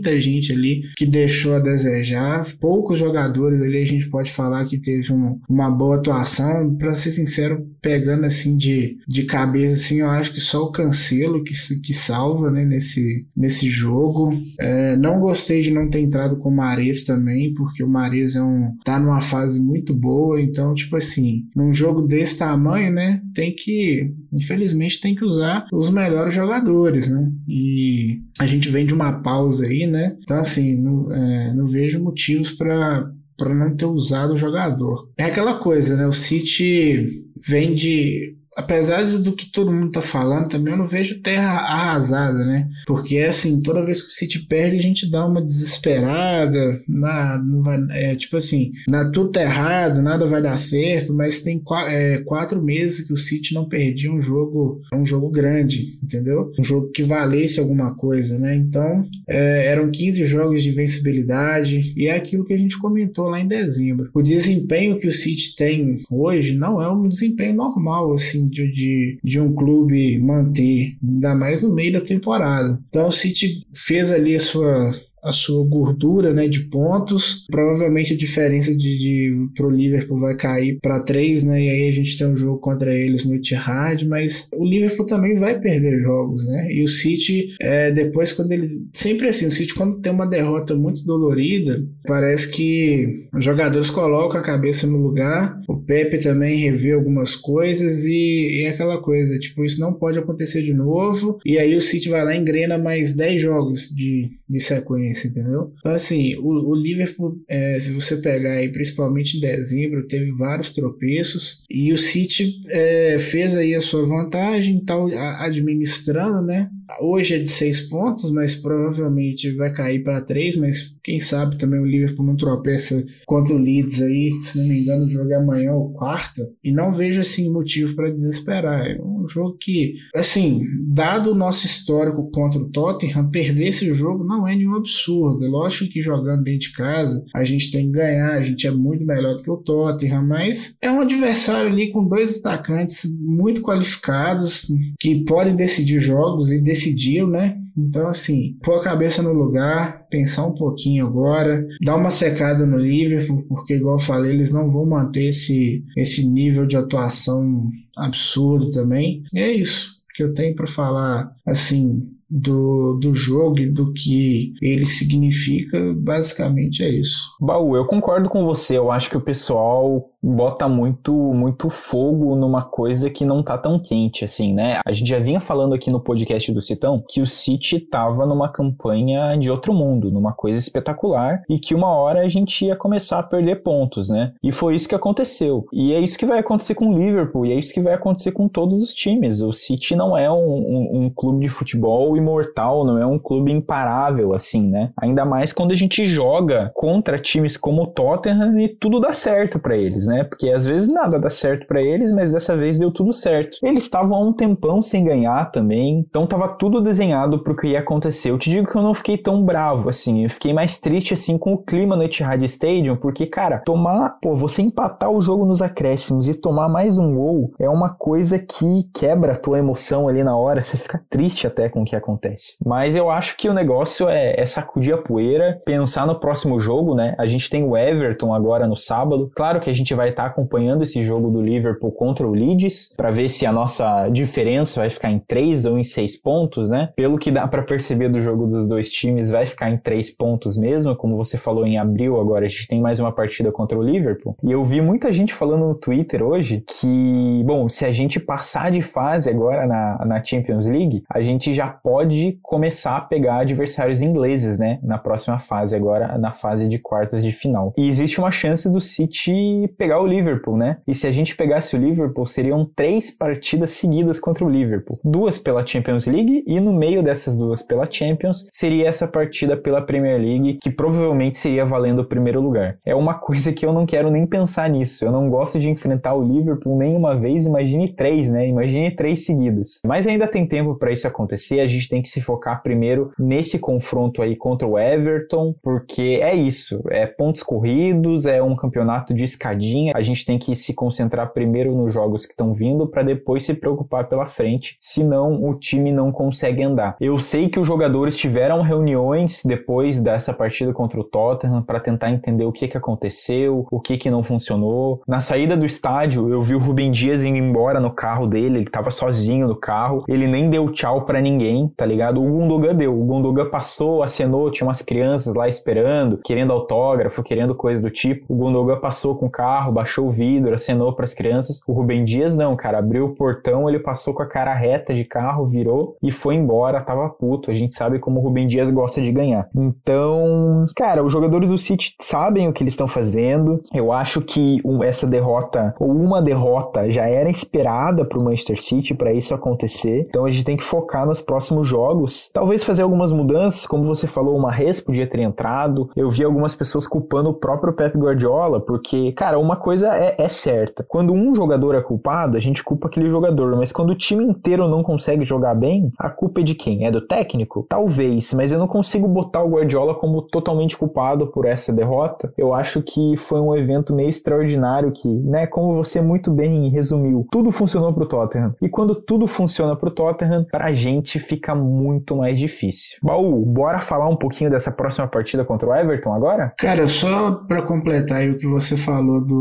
muita 0.00 0.18
gente 0.20 0.52
ali 0.52 0.82
que 0.96 1.04
deixou 1.04 1.54
a 1.54 1.60
desejar. 1.60 2.46
Poucos 2.58 2.98
jogadores 2.98 3.60
ali 3.60 3.82
a 3.82 3.86
gente 3.86 4.08
pode 4.08 4.30
falar 4.32 4.64
que 4.64 4.78
teve 4.78 5.12
um, 5.12 5.38
uma 5.48 5.70
boa 5.70 5.96
atuação. 5.96 6.74
Para 6.76 6.94
ser 6.94 7.10
sincero, 7.10 7.66
pegando 7.82 8.24
assim 8.24 8.56
de, 8.56 8.98
de 9.06 9.24
cabeça, 9.24 9.74
assim, 9.74 10.00
eu 10.00 10.08
acho 10.08 10.32
que 10.32 10.40
só 10.40 10.64
o 10.64 10.72
Cancelo 10.72 11.44
que, 11.44 11.52
que 11.82 11.92
salva 11.92 12.50
né, 12.50 12.64
nesse, 12.64 13.26
nesse 13.36 13.68
jogo. 13.68 14.32
É, 14.58 14.96
não 14.96 15.20
gostei 15.20 15.62
de 15.62 15.70
não 15.70 15.88
ter 15.88 16.00
entrado 16.00 16.38
com 16.38 16.48
o 16.48 16.56
Mares 16.56 17.04
também, 17.04 17.52
porque 17.54 17.82
o 17.82 17.88
Mares 17.88 18.36
é 18.36 18.42
um, 18.42 18.74
tá 18.84 18.98
numa 18.98 19.20
fase 19.20 19.60
muito 19.60 19.92
boa. 19.92 20.40
Então, 20.40 20.72
tipo 20.72 20.96
assim, 20.96 21.44
num 21.54 21.72
jogo 21.72 22.02
desse 22.02 22.38
tamanho, 22.38 22.92
né, 22.92 23.20
tem 23.34 23.54
que, 23.54 24.14
infelizmente, 24.32 25.00
tem 25.00 25.14
que 25.14 25.24
usar 25.24 25.66
os 25.72 25.90
melhores 25.90 26.32
jogadores, 26.32 27.08
né? 27.08 27.30
E 27.46 28.20
a 28.38 28.46
gente 28.46 28.70
vem 28.70 28.86
de 28.86 28.94
uma 28.94 29.20
pausa 29.20 29.66
aí, 29.66 29.86
né? 29.90 30.16
Então, 30.22 30.38
assim, 30.38 30.76
não, 30.76 31.12
é, 31.12 31.52
não 31.54 31.66
vejo 31.66 32.02
motivos 32.02 32.50
para 32.50 33.10
para 33.36 33.54
não 33.54 33.74
ter 33.74 33.86
usado 33.86 34.34
o 34.34 34.36
jogador. 34.36 35.08
É 35.16 35.24
aquela 35.24 35.58
coisa, 35.58 35.96
né? 35.96 36.06
O 36.06 36.12
City 36.12 37.24
vem 37.42 37.74
de 37.74 38.36
apesar 38.60 39.04
do 39.04 39.32
que 39.32 39.50
todo 39.50 39.72
mundo 39.72 39.90
tá 39.90 40.02
falando, 40.02 40.48
também 40.48 40.72
eu 40.72 40.78
não 40.78 40.86
vejo 40.86 41.20
terra 41.20 41.58
arrasada, 41.60 42.44
né? 42.44 42.68
Porque 42.86 43.18
assim, 43.18 43.62
toda 43.62 43.84
vez 43.84 44.02
que 44.02 44.08
o 44.08 44.12
City 44.12 44.40
perde, 44.40 44.78
a 44.78 44.82
gente 44.82 45.10
dá 45.10 45.26
uma 45.26 45.42
desesperada, 45.42 46.82
na, 46.86 47.38
não 47.38 47.60
vai, 47.60 47.78
é 47.90 48.14
tipo 48.14 48.36
assim, 48.36 48.72
na 48.88 49.10
tudo 49.10 49.30
tá 49.30 49.42
errado, 49.42 50.02
nada 50.02 50.26
vai 50.26 50.42
dar 50.42 50.58
certo, 50.58 51.12
mas 51.12 51.40
tem 51.40 51.58
quatro, 51.58 51.90
é, 51.90 52.18
quatro 52.18 52.62
meses 52.62 53.06
que 53.06 53.12
o 53.12 53.16
City 53.16 53.54
não 53.54 53.68
perdia 53.68 54.12
um 54.12 54.20
jogo, 54.20 54.80
um 54.92 55.04
jogo 55.04 55.30
grande, 55.30 55.98
entendeu? 56.02 56.52
Um 56.58 56.64
jogo 56.64 56.90
que 56.90 57.02
valesse 57.02 57.58
alguma 57.58 57.94
coisa, 57.94 58.38
né? 58.38 58.54
Então, 58.56 59.06
é, 59.28 59.66
eram 59.66 59.90
15 59.90 60.24
jogos 60.24 60.62
de 60.62 60.68
invencibilidade 60.68 61.94
e 61.96 62.06
é 62.06 62.14
aquilo 62.14 62.44
que 62.44 62.52
a 62.52 62.58
gente 62.58 62.78
comentou 62.78 63.28
lá 63.28 63.40
em 63.40 63.48
dezembro. 63.48 64.10
O 64.14 64.22
desempenho 64.22 64.98
que 64.98 65.08
o 65.08 65.12
City 65.12 65.56
tem 65.56 66.02
hoje 66.10 66.56
não 66.56 66.82
é 66.82 66.90
um 66.90 67.08
desempenho 67.08 67.56
normal, 67.56 68.12
assim, 68.12 68.49
de, 68.50 69.18
de, 69.22 69.40
um 69.40 69.54
clube 69.54 70.18
manter, 70.18 70.96
ainda 71.02 71.34
mais 71.34 71.62
no 71.62 71.72
meio 71.72 71.92
da 71.92 72.00
temporada. 72.00 72.80
Então 72.88 73.08
o 73.08 73.12
City 73.12 73.66
fez 73.72 74.10
ali 74.10 74.34
a 74.34 74.40
sua 74.40 74.92
a 75.22 75.32
sua 75.32 75.64
gordura 75.66 76.32
né, 76.32 76.48
de 76.48 76.60
pontos. 76.60 77.44
Provavelmente 77.50 78.14
a 78.14 78.16
diferença 78.16 78.74
de, 78.74 78.98
de 78.98 79.32
para 79.54 79.66
o 79.66 79.70
Liverpool 79.70 80.18
vai 80.18 80.34
cair 80.36 80.78
para 80.80 81.00
3, 81.00 81.44
né? 81.44 81.62
E 81.62 81.68
aí 81.68 81.88
a 81.88 81.92
gente 81.92 82.16
tem 82.16 82.26
um 82.26 82.36
jogo 82.36 82.58
contra 82.58 82.94
eles 82.94 83.24
no 83.24 83.34
Etihad, 83.34 84.06
mas 84.06 84.48
o 84.54 84.64
Liverpool 84.64 85.06
também 85.06 85.36
vai 85.36 85.60
perder 85.60 86.00
jogos, 86.00 86.46
né? 86.46 86.68
E 86.70 86.82
o 86.82 86.88
City, 86.88 87.54
é, 87.60 87.90
depois 87.90 88.32
quando 88.32 88.52
ele... 88.52 88.68
Sempre 88.92 89.28
assim, 89.28 89.46
o 89.46 89.50
City 89.50 89.74
quando 89.74 90.00
tem 90.00 90.12
uma 90.12 90.26
derrota 90.26 90.74
muito 90.74 91.04
dolorida, 91.04 91.84
parece 92.06 92.50
que 92.50 93.28
os 93.34 93.44
jogadores 93.44 93.90
colocam 93.90 94.40
a 94.40 94.44
cabeça 94.44 94.86
no 94.86 94.98
lugar, 94.98 95.60
o 95.68 95.76
Pepe 95.76 96.18
também 96.18 96.56
revê 96.56 96.92
algumas 96.92 97.36
coisas 97.36 98.04
e, 98.06 98.60
e 98.60 98.64
é 98.64 98.70
aquela 98.70 99.00
coisa, 99.00 99.38
tipo, 99.38 99.64
isso 99.64 99.80
não 99.80 99.92
pode 99.92 100.18
acontecer 100.18 100.62
de 100.62 100.72
novo, 100.72 101.38
e 101.44 101.58
aí 101.58 101.74
o 101.74 101.80
City 101.80 102.08
vai 102.08 102.24
lá 102.24 102.34
e 102.34 102.38
engrena 102.38 102.78
mais 102.78 103.14
10 103.14 103.42
jogos 103.42 103.88
de, 103.90 104.30
de 104.48 104.60
sequência 104.60 105.09
entendeu? 105.28 105.72
Então, 105.78 105.92
assim, 105.92 106.36
o, 106.36 106.70
o 106.70 106.74
Liverpool, 106.74 107.36
é, 107.48 107.78
se 107.80 107.92
você 107.92 108.16
pegar 108.16 108.54
aí, 108.54 108.70
principalmente 108.70 109.36
em 109.36 109.40
dezembro, 109.40 110.06
teve 110.06 110.30
vários 110.32 110.72
tropeços 110.72 111.62
e 111.68 111.92
o 111.92 111.98
City 111.98 112.60
é, 112.68 113.18
fez 113.18 113.56
aí 113.56 113.74
a 113.74 113.80
sua 113.80 114.04
vantagem, 114.06 114.84
tal, 114.84 115.08
administrando, 115.38 116.46
né? 116.46 116.70
Hoje 117.00 117.34
é 117.34 117.38
de 117.38 117.48
seis 117.48 117.80
pontos, 117.80 118.30
mas 118.30 118.54
provavelmente 118.54 119.54
vai 119.54 119.72
cair 119.72 120.02
para 120.02 120.20
três, 120.20 120.56
mas 120.56 120.96
quem 121.02 121.20
sabe 121.20 121.56
também 121.56 121.80
o 121.80 121.86
Liverpool 121.86 122.26
não 122.26 122.36
tropeça 122.36 123.04
contra 123.26 123.54
o 123.54 123.58
Leeds 123.58 124.02
aí, 124.02 124.30
se 124.32 124.58
não 124.58 124.66
me 124.66 124.80
engano, 124.80 125.08
jogo 125.08 125.32
é 125.32 125.36
amanhã 125.36 125.72
ou 125.72 125.92
quarta, 125.92 126.42
e 126.62 126.72
não 126.72 126.92
vejo 126.92 127.20
assim 127.20 127.50
motivo 127.50 127.94
para 127.94 128.10
desesperar. 128.10 128.86
É 128.86 129.00
um 129.00 129.26
jogo 129.26 129.56
que, 129.58 129.94
assim, 130.14 130.62
dado 130.88 131.32
o 131.32 131.34
nosso 131.34 131.66
histórico 131.66 132.30
contra 132.30 132.60
o 132.60 132.68
Tottenham, 132.70 133.30
perder 133.30 133.68
esse 133.68 133.92
jogo 133.94 134.24
não 134.24 134.46
é 134.46 134.54
nenhum 134.54 134.76
absurdo 134.76 135.10
absurda. 135.10 135.48
Lógico 135.48 135.90
que 135.90 136.02
jogando 136.02 136.42
dentro 136.42 136.60
de 136.60 136.72
casa 136.72 137.24
a 137.34 137.44
gente 137.44 137.70
tem 137.70 137.86
que 137.86 137.92
ganhar, 137.92 138.32
a 138.32 138.42
gente 138.42 138.66
é 138.66 138.70
muito 138.70 139.04
melhor 139.04 139.36
do 139.36 139.42
que 139.42 139.50
o 139.50 139.56
Tottenham, 139.56 140.26
mas 140.26 140.76
é 140.80 140.90
um 140.90 141.00
adversário 141.00 141.70
ali 141.70 141.90
com 141.90 142.06
dois 142.06 142.38
atacantes 142.38 143.06
muito 143.20 143.62
qualificados 143.62 144.66
que 144.98 145.24
podem 145.24 145.56
decidir 145.56 146.00
jogos 146.00 146.50
e 146.52 146.62
decidiram, 146.80 147.28
né? 147.28 147.58
Então, 147.76 148.08
assim, 148.08 148.56
pôr 148.62 148.78
a 148.78 148.82
cabeça 148.82 149.22
no 149.22 149.32
lugar, 149.32 150.06
pensar 150.10 150.46
um 150.46 150.54
pouquinho 150.54 151.06
agora, 151.06 151.66
dar 151.82 151.96
uma 151.96 152.10
secada 152.10 152.66
no 152.66 152.78
Liverpool, 152.78 153.44
porque, 153.48 153.74
igual 153.74 153.96
eu 153.96 154.00
falei, 154.00 154.32
eles 154.32 154.52
não 154.52 154.68
vão 154.68 154.86
manter 154.86 155.26
esse, 155.26 155.84
esse 155.96 156.26
nível 156.26 156.66
de 156.66 156.76
atuação 156.76 157.70
absurdo 157.96 158.70
também. 158.70 159.22
E 159.32 159.38
é 159.38 159.52
isso 159.52 160.00
que 160.14 160.22
eu 160.22 160.34
tenho 160.34 160.54
para 160.54 160.66
falar, 160.66 161.32
assim, 161.46 162.06
do, 162.28 162.98
do 163.00 163.14
jogo 163.14 163.58
e 163.58 163.70
do 163.70 163.92
que 163.92 164.54
ele 164.60 164.86
significa, 164.86 165.94
basicamente 165.94 166.82
é 166.82 166.88
isso. 166.88 167.30
Baú, 167.40 167.76
eu 167.76 167.86
concordo 167.86 168.28
com 168.28 168.44
você. 168.44 168.76
Eu 168.76 168.90
acho 168.90 169.08
que 169.08 169.16
o 169.16 169.20
pessoal 169.20 170.09
bota 170.22 170.68
muito 170.68 171.12
muito 171.12 171.70
fogo 171.70 172.36
numa 172.36 172.62
coisa 172.62 173.08
que 173.08 173.24
não 173.24 173.42
tá 173.42 173.56
tão 173.56 173.78
quente 173.78 174.24
assim, 174.24 174.52
né? 174.52 174.80
A 174.84 174.92
gente 174.92 175.08
já 175.08 175.18
vinha 175.18 175.40
falando 175.40 175.74
aqui 175.74 175.90
no 175.90 176.00
podcast 176.00 176.52
do 176.52 176.62
Citão 176.62 177.02
que 177.08 177.22
o 177.22 177.26
City 177.26 177.80
tava 177.80 178.26
numa 178.26 178.48
campanha 178.50 179.36
de 179.36 179.50
outro 179.50 179.72
mundo, 179.72 180.10
numa 180.10 180.32
coisa 180.32 180.58
espetacular 180.58 181.42
e 181.48 181.58
que 181.58 181.74
uma 181.74 181.88
hora 181.88 182.20
a 182.20 182.28
gente 182.28 182.66
ia 182.66 182.76
começar 182.76 183.18
a 183.18 183.22
perder 183.22 183.62
pontos, 183.62 184.08
né? 184.08 184.32
E 184.42 184.52
foi 184.52 184.74
isso 184.74 184.88
que 184.88 184.94
aconteceu. 184.94 185.66
E 185.72 185.92
é 185.92 186.00
isso 186.00 186.18
que 186.18 186.26
vai 186.26 186.38
acontecer 186.38 186.74
com 186.74 186.88
o 186.88 186.98
Liverpool 186.98 187.46
e 187.46 187.52
é 187.52 187.58
isso 187.58 187.72
que 187.72 187.80
vai 187.80 187.94
acontecer 187.94 188.32
com 188.32 188.48
todos 188.48 188.82
os 188.82 188.92
times. 188.92 189.40
O 189.40 189.52
City 189.52 189.96
não 189.96 190.16
é 190.16 190.30
um, 190.30 190.36
um, 190.36 191.04
um 191.04 191.10
clube 191.10 191.40
de 191.40 191.48
futebol 191.48 192.16
imortal, 192.16 192.84
não 192.84 192.98
é 192.98 193.06
um 193.06 193.18
clube 193.18 193.52
imparável 193.52 194.34
assim, 194.34 194.70
né? 194.70 194.90
Ainda 195.00 195.24
mais 195.24 195.52
quando 195.52 195.72
a 195.72 195.76
gente 195.76 196.04
joga 196.04 196.70
contra 196.74 197.18
times 197.18 197.56
como 197.56 197.82
o 197.82 197.86
Tottenham 197.86 198.58
e 198.60 198.68
tudo 198.68 199.00
dá 199.00 199.12
certo 199.12 199.58
para 199.58 199.76
eles, 199.76 200.06
né? 200.10 200.24
Porque 200.24 200.50
às 200.50 200.64
vezes 200.64 200.88
nada 200.88 201.18
dá 201.18 201.30
certo 201.30 201.66
para 201.66 201.80
eles, 201.80 202.12
mas 202.12 202.32
dessa 202.32 202.56
vez 202.56 202.78
deu 202.78 202.90
tudo 202.90 203.12
certo. 203.12 203.58
Eles 203.62 203.84
estavam 203.84 204.16
há 204.16 204.20
um 204.20 204.32
tempão 204.32 204.82
sem 204.82 205.04
ganhar 205.04 205.50
também, 205.52 206.04
então 206.08 206.26
tava 206.26 206.48
tudo 206.48 206.80
desenhado 206.80 207.42
pro 207.42 207.56
que 207.56 207.68
ia 207.68 207.78
acontecer. 207.78 208.30
Eu 208.30 208.38
te 208.38 208.50
digo 208.50 208.66
que 208.66 208.76
eu 208.76 208.82
não 208.82 208.94
fiquei 208.94 209.16
tão 209.16 209.42
bravo 209.44 209.88
assim, 209.88 210.24
eu 210.24 210.30
fiquei 210.30 210.52
mais 210.52 210.78
triste 210.78 211.14
assim 211.14 211.38
com 211.38 211.54
o 211.54 211.58
clima 211.62 211.96
no 211.96 212.02
Etihad 212.02 212.42
Stadium, 212.44 212.96
porque 212.96 213.26
cara, 213.26 213.58
tomar, 213.58 214.18
pô, 214.20 214.34
você 214.34 214.62
empatar 214.62 215.10
o 215.10 215.20
jogo 215.20 215.44
nos 215.44 215.62
acréscimos 215.62 216.28
e 216.28 216.34
tomar 216.34 216.68
mais 216.68 216.98
um 216.98 217.14
gol 217.14 217.52
é 217.58 217.68
uma 217.68 217.90
coisa 217.90 218.38
que 218.38 218.84
quebra 218.92 219.32
a 219.32 219.36
tua 219.36 219.58
emoção 219.58 220.08
ali 220.08 220.24
na 220.24 220.36
hora, 220.36 220.62
você 220.62 220.76
fica 220.76 221.00
triste 221.08 221.46
até 221.46 221.68
com 221.68 221.82
o 221.82 221.84
que 221.84 221.94
acontece. 221.94 222.56
Mas 222.64 222.96
eu 222.96 223.10
acho 223.10 223.36
que 223.36 223.48
o 223.48 223.54
negócio 223.54 224.08
é, 224.08 224.34
é 224.40 224.46
sacudir 224.46 224.94
a 224.94 224.98
poeira, 224.98 225.60
pensar 225.64 226.06
no 226.06 226.18
próximo 226.18 226.58
jogo, 226.58 226.94
né? 226.94 227.14
A 227.18 227.26
gente 227.26 227.48
tem 227.48 227.62
o 227.62 227.76
Everton 227.76 228.34
agora 228.34 228.66
no 228.66 228.76
sábado. 228.76 229.30
Claro 229.34 229.60
que 229.60 229.70
a 229.70 229.72
gente 229.72 229.94
vai 229.94 229.99
vai 230.00 230.08
estar 230.08 230.22
tá 230.22 230.28
acompanhando 230.28 230.82
esse 230.82 231.02
jogo 231.02 231.30
do 231.30 231.42
Liverpool 231.42 231.92
contra 231.92 232.26
o 232.26 232.32
Leeds 232.32 232.94
para 232.96 233.10
ver 233.10 233.28
se 233.28 233.44
a 233.44 233.52
nossa 233.52 234.08
diferença 234.08 234.80
vai 234.80 234.88
ficar 234.88 235.10
em 235.10 235.18
3 235.18 235.66
ou 235.66 235.78
em 235.78 235.84
6 235.84 236.16
pontos, 236.22 236.70
né? 236.70 236.90
Pelo 236.96 237.18
que 237.18 237.30
dá 237.30 237.46
para 237.46 237.62
perceber 237.62 238.08
do 238.08 238.22
jogo 238.22 238.46
dos 238.46 238.66
dois 238.66 238.88
times, 238.88 239.30
vai 239.30 239.44
ficar 239.44 239.70
em 239.70 239.76
3 239.76 240.10
pontos 240.16 240.56
mesmo, 240.56 240.96
como 240.96 241.18
você 241.18 241.36
falou 241.36 241.66
em 241.66 241.76
abril, 241.76 242.18
agora 242.18 242.46
a 242.46 242.48
gente 242.48 242.66
tem 242.66 242.80
mais 242.80 242.98
uma 242.98 243.12
partida 243.12 243.52
contra 243.52 243.78
o 243.78 243.82
Liverpool. 243.82 244.34
E 244.42 244.50
eu 244.50 244.64
vi 244.64 244.80
muita 244.80 245.12
gente 245.12 245.34
falando 245.34 245.66
no 245.66 245.74
Twitter 245.74 246.22
hoje 246.22 246.64
que, 246.66 247.42
bom, 247.44 247.68
se 247.68 247.84
a 247.84 247.92
gente 247.92 248.18
passar 248.18 248.70
de 248.70 248.80
fase 248.80 249.28
agora 249.28 249.66
na, 249.66 250.04
na 250.06 250.24
Champions 250.24 250.66
League, 250.66 251.02
a 251.10 251.20
gente 251.20 251.52
já 251.52 251.68
pode 251.68 252.38
começar 252.42 252.96
a 252.96 253.00
pegar 253.02 253.40
adversários 253.40 254.00
ingleses, 254.00 254.58
né? 254.58 254.78
Na 254.82 254.96
próxima 254.96 255.38
fase, 255.38 255.76
agora 255.76 256.16
na 256.16 256.32
fase 256.32 256.66
de 256.66 256.78
quartas 256.78 257.22
de 257.22 257.32
final. 257.32 257.74
E 257.76 257.86
existe 257.86 258.18
uma 258.18 258.30
chance 258.30 258.70
do 258.70 258.80
City 258.80 259.68
pegar 259.76 259.89
o 259.98 260.06
Liverpool, 260.06 260.56
né? 260.56 260.78
E 260.86 260.94
se 260.94 261.06
a 261.06 261.12
gente 261.12 261.36
pegasse 261.36 261.74
o 261.74 261.78
Liverpool, 261.78 262.26
seriam 262.26 262.68
três 262.76 263.10
partidas 263.10 263.70
seguidas 263.70 264.20
contra 264.20 264.44
o 264.44 264.50
Liverpool. 264.50 265.00
Duas 265.04 265.38
pela 265.38 265.66
Champions 265.66 266.06
League 266.06 266.44
e 266.46 266.60
no 266.60 266.72
meio 266.72 267.02
dessas 267.02 267.36
duas 267.36 267.62
pela 267.62 267.90
Champions 267.90 268.46
seria 268.50 268.88
essa 268.88 269.06
partida 269.06 269.56
pela 269.56 269.82
Premier 269.82 270.20
League, 270.20 270.58
que 270.60 270.70
provavelmente 270.70 271.38
seria 271.38 271.64
valendo 271.64 272.00
o 272.00 272.04
primeiro 272.04 272.40
lugar. 272.40 272.78
É 272.84 272.94
uma 272.94 273.14
coisa 273.14 273.52
que 273.52 273.64
eu 273.64 273.72
não 273.72 273.86
quero 273.86 274.10
nem 274.10 274.26
pensar 274.26 274.68
nisso. 274.68 275.04
Eu 275.04 275.12
não 275.12 275.28
gosto 275.28 275.58
de 275.58 275.70
enfrentar 275.70 276.14
o 276.14 276.22
Liverpool 276.22 276.76
nem 276.76 276.96
uma 276.96 277.16
vez, 277.16 277.46
imagine 277.46 277.94
três, 277.94 278.30
né? 278.30 278.46
Imagine 278.46 278.94
três 278.94 279.24
seguidas. 279.24 279.80
Mas 279.84 280.06
ainda 280.06 280.26
tem 280.26 280.46
tempo 280.46 280.74
para 280.76 280.92
isso 280.92 281.06
acontecer, 281.06 281.60
a 281.60 281.66
gente 281.66 281.88
tem 281.88 282.02
que 282.02 282.08
se 282.08 282.20
focar 282.20 282.62
primeiro 282.62 283.12
nesse 283.18 283.58
confronto 283.58 284.22
aí 284.22 284.36
contra 284.36 284.66
o 284.66 284.78
Everton, 284.78 285.54
porque 285.62 286.20
é 286.22 286.34
isso, 286.34 286.82
é 286.90 287.06
pontos 287.06 287.42
corridos, 287.42 288.26
é 288.26 288.42
um 288.42 288.56
campeonato 288.56 289.14
de 289.14 289.24
escadinha. 289.24 289.79
A 289.94 290.02
gente 290.02 290.24
tem 290.24 290.38
que 290.38 290.54
se 290.54 290.74
concentrar 290.74 291.32
primeiro 291.32 291.74
nos 291.74 291.92
jogos 291.92 292.26
que 292.26 292.32
estão 292.32 292.52
vindo 292.54 292.86
para 292.86 293.02
depois 293.02 293.44
se 293.44 293.54
preocupar 293.54 294.08
pela 294.08 294.26
frente, 294.26 294.76
senão 294.78 295.42
o 295.42 295.54
time 295.54 295.92
não 295.92 296.12
consegue 296.12 296.62
andar. 296.62 296.96
Eu 297.00 297.18
sei 297.18 297.48
que 297.48 297.58
os 297.58 297.66
jogadores 297.66 298.16
tiveram 298.16 298.62
reuniões 298.62 299.42
depois 299.44 300.00
dessa 300.02 300.32
partida 300.32 300.72
contra 300.72 301.00
o 301.00 301.04
Tottenham 301.04 301.62
para 301.62 301.80
tentar 301.80 302.10
entender 302.10 302.44
o 302.44 302.52
que 302.52 302.68
que 302.68 302.76
aconteceu, 302.76 303.66
o 303.70 303.80
que 303.80 303.96
que 303.96 304.10
não 304.10 304.22
funcionou. 304.22 305.02
Na 305.06 305.20
saída 305.20 305.56
do 305.56 305.64
estádio, 305.64 306.28
eu 306.28 306.42
vi 306.42 306.54
o 306.54 306.58
Rubem 306.58 306.90
Dias 306.90 307.24
indo 307.24 307.38
embora 307.38 307.80
no 307.80 307.90
carro 307.90 308.26
dele, 308.26 308.58
ele 308.58 308.70
tava 308.70 308.90
sozinho 308.90 309.46
no 309.46 309.56
carro, 309.56 310.04
ele 310.08 310.26
nem 310.26 310.50
deu 310.50 310.66
tchau 310.70 311.04
para 311.04 311.20
ninguém, 311.20 311.68
tá 311.76 311.86
ligado? 311.86 312.22
O 312.22 312.30
Gundogan 312.30 312.74
deu, 312.74 312.98
o 312.98 313.04
Gundogan 313.04 313.48
passou, 313.48 314.02
acenou, 314.02 314.50
tinha 314.50 314.66
umas 314.66 314.82
crianças 314.82 315.34
lá 315.34 315.48
esperando, 315.48 316.18
querendo 316.18 316.52
autógrafo, 316.52 317.22
querendo 317.22 317.54
coisa 317.54 317.82
do 317.82 317.90
tipo. 317.90 318.24
O 318.28 318.36
Gundogan 318.36 318.78
passou 318.78 319.14
com 319.14 319.26
o 319.26 319.30
carro, 319.70 319.72
baixou 319.72 320.08
o 320.08 320.10
vidro, 320.10 320.54
acenou 320.54 320.92
para 320.92 321.04
as 321.04 321.14
crianças. 321.14 321.62
O 321.66 321.72
Rubem 321.72 322.04
Dias 322.04 322.36
não, 322.36 322.56
cara, 322.56 322.78
abriu 322.78 323.06
o 323.06 323.14
portão, 323.14 323.68
ele 323.68 323.78
passou 323.78 324.12
com 324.12 324.22
a 324.22 324.26
cara 324.26 324.52
reta 324.54 324.92
de 324.92 325.04
carro, 325.04 325.46
virou 325.46 325.96
e 326.02 326.10
foi 326.10 326.34
embora, 326.34 326.80
tava 326.80 327.08
puto. 327.08 327.50
A 327.50 327.54
gente 327.54 327.74
sabe 327.74 327.98
como 327.98 328.20
o 328.20 328.22
Rubem 328.22 328.46
Dias 328.46 328.68
gosta 328.70 329.00
de 329.00 329.12
ganhar. 329.12 329.48
Então, 329.54 330.66
cara, 330.76 331.02
os 331.02 331.12
jogadores 331.12 331.50
do 331.50 331.58
City 331.58 331.94
sabem 332.00 332.48
o 332.48 332.52
que 332.52 332.62
eles 332.62 332.74
estão 332.74 332.88
fazendo. 332.88 333.62
Eu 333.72 333.92
acho 333.92 334.20
que 334.20 334.60
essa 334.82 335.06
derrota, 335.06 335.74
ou 335.78 335.90
uma 335.90 336.20
derrota, 336.20 336.90
já 336.90 337.06
era 337.06 337.30
esperada 337.30 338.04
para 338.04 338.18
o 338.18 338.24
Manchester 338.24 338.60
City 338.62 338.94
para 338.94 339.12
isso 339.12 339.34
acontecer. 339.34 340.06
Então 340.08 340.24
a 340.24 340.30
gente 340.30 340.44
tem 340.44 340.56
que 340.56 340.64
focar 340.64 341.06
nos 341.06 341.20
próximos 341.20 341.68
jogos. 341.68 342.30
Talvez 342.32 342.64
fazer 342.64 342.82
algumas 342.82 343.12
mudanças, 343.12 343.66
como 343.66 343.84
você 343.84 344.06
falou, 344.06 344.36
uma 344.36 344.50
res 344.50 344.80
podia 344.80 345.06
ter 345.06 345.20
entrado. 345.20 345.90
Eu 345.96 346.10
vi 346.10 346.24
algumas 346.24 346.54
pessoas 346.54 346.86
culpando 346.86 347.30
o 347.30 347.34
próprio 347.34 347.72
Pep 347.72 347.96
Guardiola, 347.96 348.60
porque, 348.60 349.12
cara, 349.12 349.38
uma 349.38 349.56
coisa 349.60 349.94
é, 349.94 350.16
é 350.18 350.28
certa. 350.28 350.84
Quando 350.88 351.12
um 351.12 351.34
jogador 351.34 351.74
é 351.74 351.80
culpado, 351.80 352.36
a 352.36 352.40
gente 352.40 352.64
culpa 352.64 352.88
aquele 352.88 353.08
jogador, 353.08 353.56
mas 353.56 353.70
quando 353.70 353.90
o 353.90 353.94
time 353.94 354.24
inteiro 354.24 354.68
não 354.68 354.82
consegue 354.82 355.24
jogar 355.24 355.54
bem, 355.54 355.92
a 355.98 356.10
culpa 356.10 356.40
é 356.40 356.42
de 356.42 356.54
quem? 356.54 356.86
É 356.86 356.90
do 356.90 357.06
técnico? 357.06 357.66
Talvez, 357.68 358.32
mas 358.34 358.50
eu 358.50 358.58
não 358.58 358.66
consigo 358.66 359.06
botar 359.06 359.42
o 359.42 359.50
Guardiola 359.50 359.94
como 359.94 360.22
totalmente 360.22 360.76
culpado 360.76 361.28
por 361.28 361.46
essa 361.46 361.72
derrota. 361.72 362.32
Eu 362.36 362.52
acho 362.52 362.82
que 362.82 363.16
foi 363.16 363.40
um 363.40 363.54
evento 363.54 363.94
meio 363.94 364.08
extraordinário 364.08 364.92
que, 364.92 365.08
né, 365.08 365.46
como 365.46 365.74
você 365.74 366.00
muito 366.00 366.30
bem 366.30 366.68
resumiu, 366.70 367.26
tudo 367.30 367.52
funcionou 367.52 367.92
pro 367.92 368.06
Tottenham. 368.06 368.54
E 368.60 368.68
quando 368.68 368.94
tudo 368.94 369.26
funciona 369.26 369.76
pro 369.76 369.90
Tottenham, 369.90 370.46
pra 370.50 370.72
gente 370.72 371.18
fica 371.18 371.54
muito 371.54 372.16
mais 372.16 372.38
difícil. 372.38 372.98
Baú, 373.02 373.44
bora 373.44 373.78
falar 373.80 374.08
um 374.08 374.16
pouquinho 374.16 374.50
dessa 374.50 374.70
próxima 374.70 375.06
partida 375.06 375.44
contra 375.44 375.68
o 375.68 375.74
Everton 375.74 376.12
agora? 376.12 376.52
Cara, 376.58 376.86
só 376.86 377.32
para 377.46 377.62
completar 377.62 378.18
aí 378.18 378.30
o 378.30 378.38
que 378.38 378.46
você 378.46 378.76
falou 378.76 379.20
do 379.20 379.39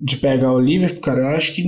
de 0.00 0.16
pegar 0.16 0.52
o 0.52 0.60
Liverpool, 0.60 1.00
cara, 1.00 1.20
eu 1.20 1.28
acho 1.28 1.54
que 1.54 1.64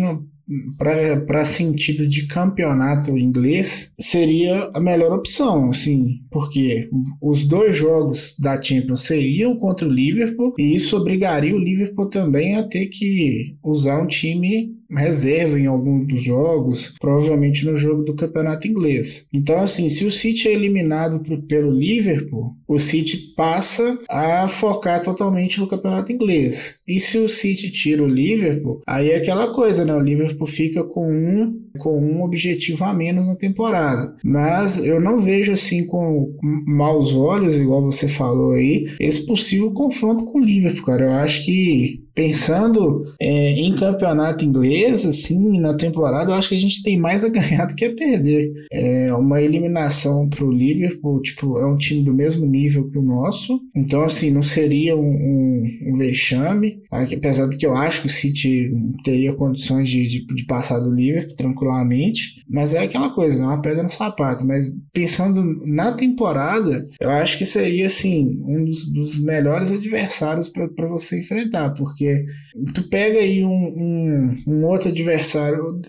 para 0.77 1.45
sentido 1.45 2.07
de 2.07 2.27
campeonato 2.27 3.17
inglês 3.17 3.95
seria 3.99 4.71
a 4.75 4.81
melhor 4.81 5.13
opção, 5.13 5.71
assim, 5.71 6.21
porque 6.31 6.91
os 7.21 7.45
dois 7.45 7.77
jogos 7.77 8.37
da 8.39 8.61
Champions 8.61 9.03
seriam 9.03 9.57
contra 9.57 9.87
o 9.87 9.91
Liverpool 9.91 10.55
e 10.59 10.75
isso 10.75 10.97
obrigaria 10.97 11.55
o 11.55 11.59
Liverpool 11.59 12.09
também 12.09 12.57
a 12.57 12.65
ter 12.65 12.87
que 12.87 13.57
usar 13.63 14.03
um 14.03 14.07
time 14.07 14.75
reserva 14.95 15.59
em 15.59 15.67
algum 15.67 16.05
dos 16.05 16.23
jogos, 16.23 16.95
provavelmente 17.01 17.65
no 17.65 17.77
jogo 17.77 18.03
do 18.03 18.15
campeonato 18.15 18.69
inglês. 18.69 19.27
Então, 19.33 19.61
assim, 19.61 19.89
se 19.89 20.05
o 20.05 20.11
City 20.11 20.49
é 20.49 20.53
eliminado 20.53 21.23
pelo 21.47 21.71
Liverpool, 21.71 22.57
o 22.67 22.79
City 22.79 23.35
passa 23.37 23.99
a 24.09 24.47
focar 24.49 25.03
totalmente 25.03 25.61
no 25.61 25.67
campeonato 25.67 26.13
inglês. 26.13 26.81
E 26.87 27.01
se 27.01 27.19
o 27.19 27.29
City 27.29 27.71
tira 27.71 28.03
o 28.03 28.07
Liverpool, 28.07 28.81
aí 28.87 29.11
é 29.11 29.17
aquela 29.17 29.53
coisa, 29.53 29.85
né? 29.85 29.95
O 29.95 30.01
Liverpool 30.01 30.47
fica 30.47 30.83
com 30.85 31.11
um, 31.11 31.61
com 31.79 31.99
um 31.99 32.23
objetivo 32.23 32.85
a 32.85 32.93
menos 32.93 33.27
na 33.27 33.35
temporada. 33.35 34.17
Mas 34.25 34.85
eu 34.85 35.01
não 35.01 35.21
vejo 35.21 35.53
assim 35.53 35.87
com 35.87 36.35
maus 36.67 37.15
olhos, 37.15 37.59
igual 37.59 37.83
você 37.83 38.09
falou 38.09 38.53
aí, 38.53 38.89
esse 38.99 39.27
possível 39.27 39.71
confronto 39.73 40.25
com 40.25 40.39
o 40.39 40.45
Liverpool, 40.45 40.85
cara. 40.85 41.05
Eu 41.05 41.13
acho 41.13 41.45
que 41.45 42.02
pensando 42.15 43.05
é, 43.21 43.53
em 43.53 43.75
campeonato 43.75 44.45
inglês, 44.45 45.05
assim, 45.07 45.61
na 45.61 45.75
temporada, 45.75 46.33
eu 46.33 46.37
acho 46.37 46.49
que 46.49 46.55
a 46.55 46.61
gente 46.61 46.83
tem 46.83 46.99
mais 46.99 47.25
a 47.25 47.29
ganhar 47.31 47.67
do 47.67 47.75
que 47.75 47.85
a 47.85 47.95
perder. 47.95 48.53
É 48.71 49.13
uma 49.15 49.41
eliminação 49.41 50.29
para 50.29 50.45
o 50.45 50.53
Liverpool, 50.53 51.21
tipo, 51.23 51.59
é 51.59 51.67
um 51.67 51.77
time 51.77 52.05
do 52.05 52.15
mesmo 52.15 52.47
nível 52.47 52.89
que 52.91 52.99
o 52.99 53.03
nosso, 53.03 53.61
então, 53.75 54.03
assim, 54.03 54.31
não 54.31 54.43
seria 54.43 54.97
um, 54.97 55.01
um, 55.01 55.79
um 55.89 55.97
vexame, 55.97 56.83
apesar 56.91 57.49
de 57.49 57.57
que 57.57 57.67
eu 57.67 57.77
acho 57.77 58.03
que 58.03 58.07
o 58.07 58.11
City 58.11 58.71
teria 59.05 59.35
condições 59.35 59.89
de, 59.89 60.03
de, 60.07 60.27
de 60.27 60.45
passar 60.45 60.79
do 60.79 60.95
Liverpool 60.95 61.37
tranquilamente, 61.37 62.43
mas 62.51 62.75
é 62.75 62.81
aquela 62.81 63.11
coisa, 63.11 63.39
não 63.39 63.51
é 63.51 63.55
uma 63.55 63.63
pedra 63.63 63.83
no 63.83 63.89
sapato, 63.89 64.47
mas 64.47 64.73
pensando 64.93 65.43
na 65.67 65.93
temporada, 65.93 66.87
eu 67.01 67.11
acho 67.11 67.39
que 67.39 67.45
seria, 67.45 67.87
assim, 67.87 68.43
um 68.45 68.65
dos, 68.65 68.87
dos 68.87 69.19
melhores 69.19 69.71
adversários 69.73 70.49
para 70.49 70.89
você 70.89 71.21
enfrentar, 71.21 71.71
porque 71.71 72.02
porque 72.03 72.73
tu 72.75 72.89
pega 72.89 73.19
aí 73.19 73.45
um, 73.45 73.49
um, 73.49 74.43
um 74.47 74.67
outro 74.67 74.89
adversário. 74.89 75.81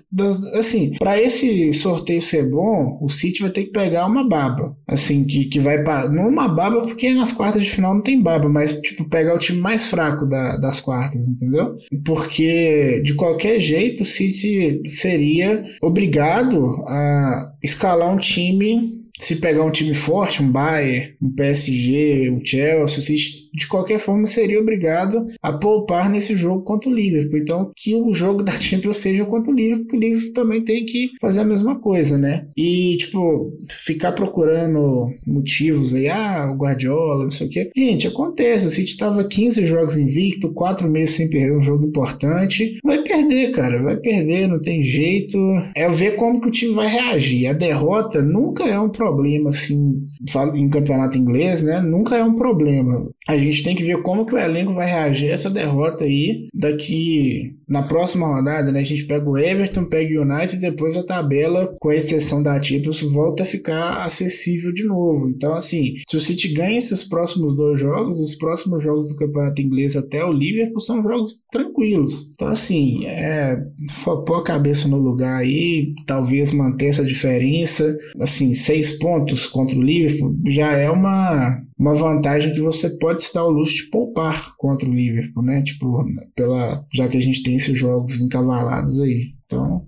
Assim, 0.55 0.93
para 0.97 1.21
esse 1.21 1.73
sorteio 1.73 2.21
ser 2.21 2.49
bom, 2.49 2.97
o 3.01 3.09
City 3.09 3.41
vai 3.41 3.51
ter 3.51 3.65
que 3.65 3.71
pegar 3.71 4.05
uma 4.05 4.27
baba. 4.27 4.75
Assim, 4.87 5.25
que, 5.25 5.45
que 5.45 5.59
vai 5.59 5.83
para. 5.83 6.09
Não 6.09 6.27
uma 6.27 6.47
baba, 6.47 6.81
porque 6.81 7.13
nas 7.13 7.33
quartas 7.33 7.61
de 7.61 7.69
final 7.69 7.95
não 7.95 8.01
tem 8.01 8.21
baba, 8.21 8.47
mas 8.49 8.79
tipo, 8.81 9.07
pegar 9.09 9.35
o 9.35 9.39
time 9.39 9.59
mais 9.59 9.87
fraco 9.87 10.25
da, 10.25 10.57
das 10.57 10.79
quartas, 10.79 11.27
entendeu? 11.27 11.77
Porque 12.05 13.01
de 13.03 13.13
qualquer 13.13 13.59
jeito 13.59 14.03
o 14.03 14.05
City 14.05 14.81
seria 14.87 15.63
obrigado 15.81 16.83
a 16.87 17.51
escalar 17.61 18.13
um 18.13 18.17
time 18.17 19.02
se 19.19 19.37
pegar 19.37 19.63
um 19.63 19.71
time 19.71 19.93
forte, 19.93 20.41
um 20.41 20.51
Bayern, 20.51 21.13
um 21.21 21.29
PSG, 21.29 22.29
um 22.31 22.43
Chelsea, 22.43 23.15
de 23.53 23.67
qualquer 23.67 23.99
forma 23.99 24.25
seria 24.25 24.59
obrigado 24.59 25.27
a 25.41 25.53
poupar 25.53 26.09
nesse 26.09 26.35
jogo 26.35 26.63
contra 26.63 26.89
o 26.89 26.93
Liverpool. 26.93 27.37
Então, 27.37 27.71
que 27.75 27.95
o 27.95 28.13
jogo 28.13 28.41
da 28.43 28.53
Champions 28.53 28.97
seja 28.97 29.25
contra 29.25 29.51
o 29.51 29.55
Liverpool, 29.55 29.85
porque 29.85 29.97
o 29.97 29.99
Liverpool 29.99 30.33
também 30.33 30.61
tem 30.61 30.85
que 30.85 31.11
fazer 31.21 31.41
a 31.41 31.45
mesma 31.45 31.79
coisa, 31.79 32.17
né? 32.17 32.47
E, 32.57 32.97
tipo, 32.97 33.53
ficar 33.69 34.13
procurando 34.13 35.13
motivos 35.25 35.93
aí, 35.93 36.07
ah, 36.07 36.51
o 36.51 36.57
Guardiola, 36.57 37.23
não 37.23 37.31
sei 37.31 37.47
o 37.47 37.49
quê. 37.49 37.71
Gente, 37.75 38.07
acontece, 38.07 38.65
o 38.65 38.69
City 38.69 38.91
estava 38.91 39.23
15 39.23 39.65
jogos 39.65 39.97
invicto, 39.97 40.53
4 40.53 40.89
meses 40.89 41.15
sem 41.15 41.29
perder 41.29 41.55
um 41.55 41.61
jogo 41.61 41.85
importante. 41.85 42.79
Vai 42.83 43.03
perder, 43.03 43.51
cara, 43.51 43.81
vai 43.81 43.97
perder, 43.97 44.47
não 44.47 44.61
tem 44.61 44.81
jeito. 44.81 45.37
É 45.75 45.87
ver 45.89 46.15
como 46.15 46.41
que 46.41 46.47
o 46.47 46.51
time 46.51 46.73
vai 46.73 46.87
reagir. 46.87 47.47
A 47.47 47.53
derrota 47.53 48.21
nunca 48.21 48.63
é 48.63 48.79
um 48.79 48.89
problema, 48.89 49.02
assim, 49.49 50.07
em 50.55 50.69
campeonato 50.69 51.17
inglês, 51.17 51.63
né? 51.63 51.81
Nunca 51.81 52.15
é 52.15 52.23
um 52.23 52.35
problema. 52.35 53.07
A 53.27 53.37
gente 53.37 53.63
tem 53.63 53.75
que 53.75 53.83
ver 53.83 54.01
como 54.01 54.25
que 54.25 54.35
o 54.35 54.37
elenco 54.37 54.73
vai 54.73 54.87
reagir 54.87 55.29
a 55.29 55.33
essa 55.33 55.49
derrota 55.49 56.03
aí 56.03 56.47
daqui 56.53 57.55
na 57.67 57.83
próxima 57.83 58.27
rodada, 58.27 58.71
né? 58.71 58.81
A 58.81 58.83
gente 58.83 59.05
pega 59.05 59.27
o 59.27 59.37
Everton, 59.37 59.85
pega 59.85 60.19
o 60.19 60.23
United 60.23 60.55
e 60.55 60.59
depois 60.59 60.97
a 60.97 61.03
tabela, 61.03 61.73
com 61.79 61.91
exceção 61.91 62.43
da 62.43 62.61
Champions, 62.61 63.01
volta 63.01 63.43
a 63.43 63.45
ficar 63.45 64.03
acessível 64.05 64.73
de 64.73 64.83
novo. 64.83 65.29
Então, 65.29 65.53
assim, 65.53 65.95
se 66.07 66.17
o 66.17 66.19
City 66.19 66.53
ganha 66.53 66.77
esses 66.77 67.03
próximos 67.03 67.55
dois 67.55 67.79
jogos, 67.79 68.19
os 68.19 68.35
próximos 68.35 68.83
jogos 68.83 69.09
do 69.09 69.15
Campeonato 69.15 69.61
Inglês 69.61 69.95
até 69.95 70.23
o 70.23 70.31
Liverpool 70.31 70.81
são 70.81 71.01
jogos 71.01 71.39
tranquilos. 71.51 72.29
Então, 72.33 72.49
assim, 72.49 73.05
é 73.05 73.57
pôr 74.03 74.39
a 74.39 74.43
cabeça 74.43 74.87
no 74.87 74.97
lugar 74.97 75.39
aí, 75.39 75.93
talvez 76.05 76.51
manter 76.51 76.87
essa 76.87 77.03
diferença. 77.03 77.97
Assim, 78.19 78.53
seis 78.53 78.91
pontos 78.99 79.47
contra 79.47 79.77
o 79.77 79.81
Liverpool 79.81 80.35
já 80.47 80.73
é 80.73 80.89
uma 80.89 81.63
uma 81.83 81.93
vantagem 81.93 82.53
que 82.53 82.61
você 82.61 82.89
pode 82.97 83.21
se 83.21 83.33
dar 83.33 83.43
o 83.43 83.49
luxo 83.49 83.75
de 83.75 83.89
poupar 83.89 84.55
contra 84.55 84.87
o 84.87 84.93
Liverpool, 84.93 85.43
né? 85.43 85.61
Tipo, 85.61 86.05
pela, 86.33 86.85
já 86.93 87.09
que 87.09 87.17
a 87.17 87.21
gente 87.21 87.43
tem 87.43 87.55
esses 87.55 87.77
jogos 87.77 88.21
encavalados 88.21 89.01
aí. 89.01 89.33
Então, 89.45 89.85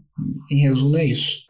em 0.51 0.57
resumo, 0.57 0.97
é 0.97 1.05
isso. 1.05 1.47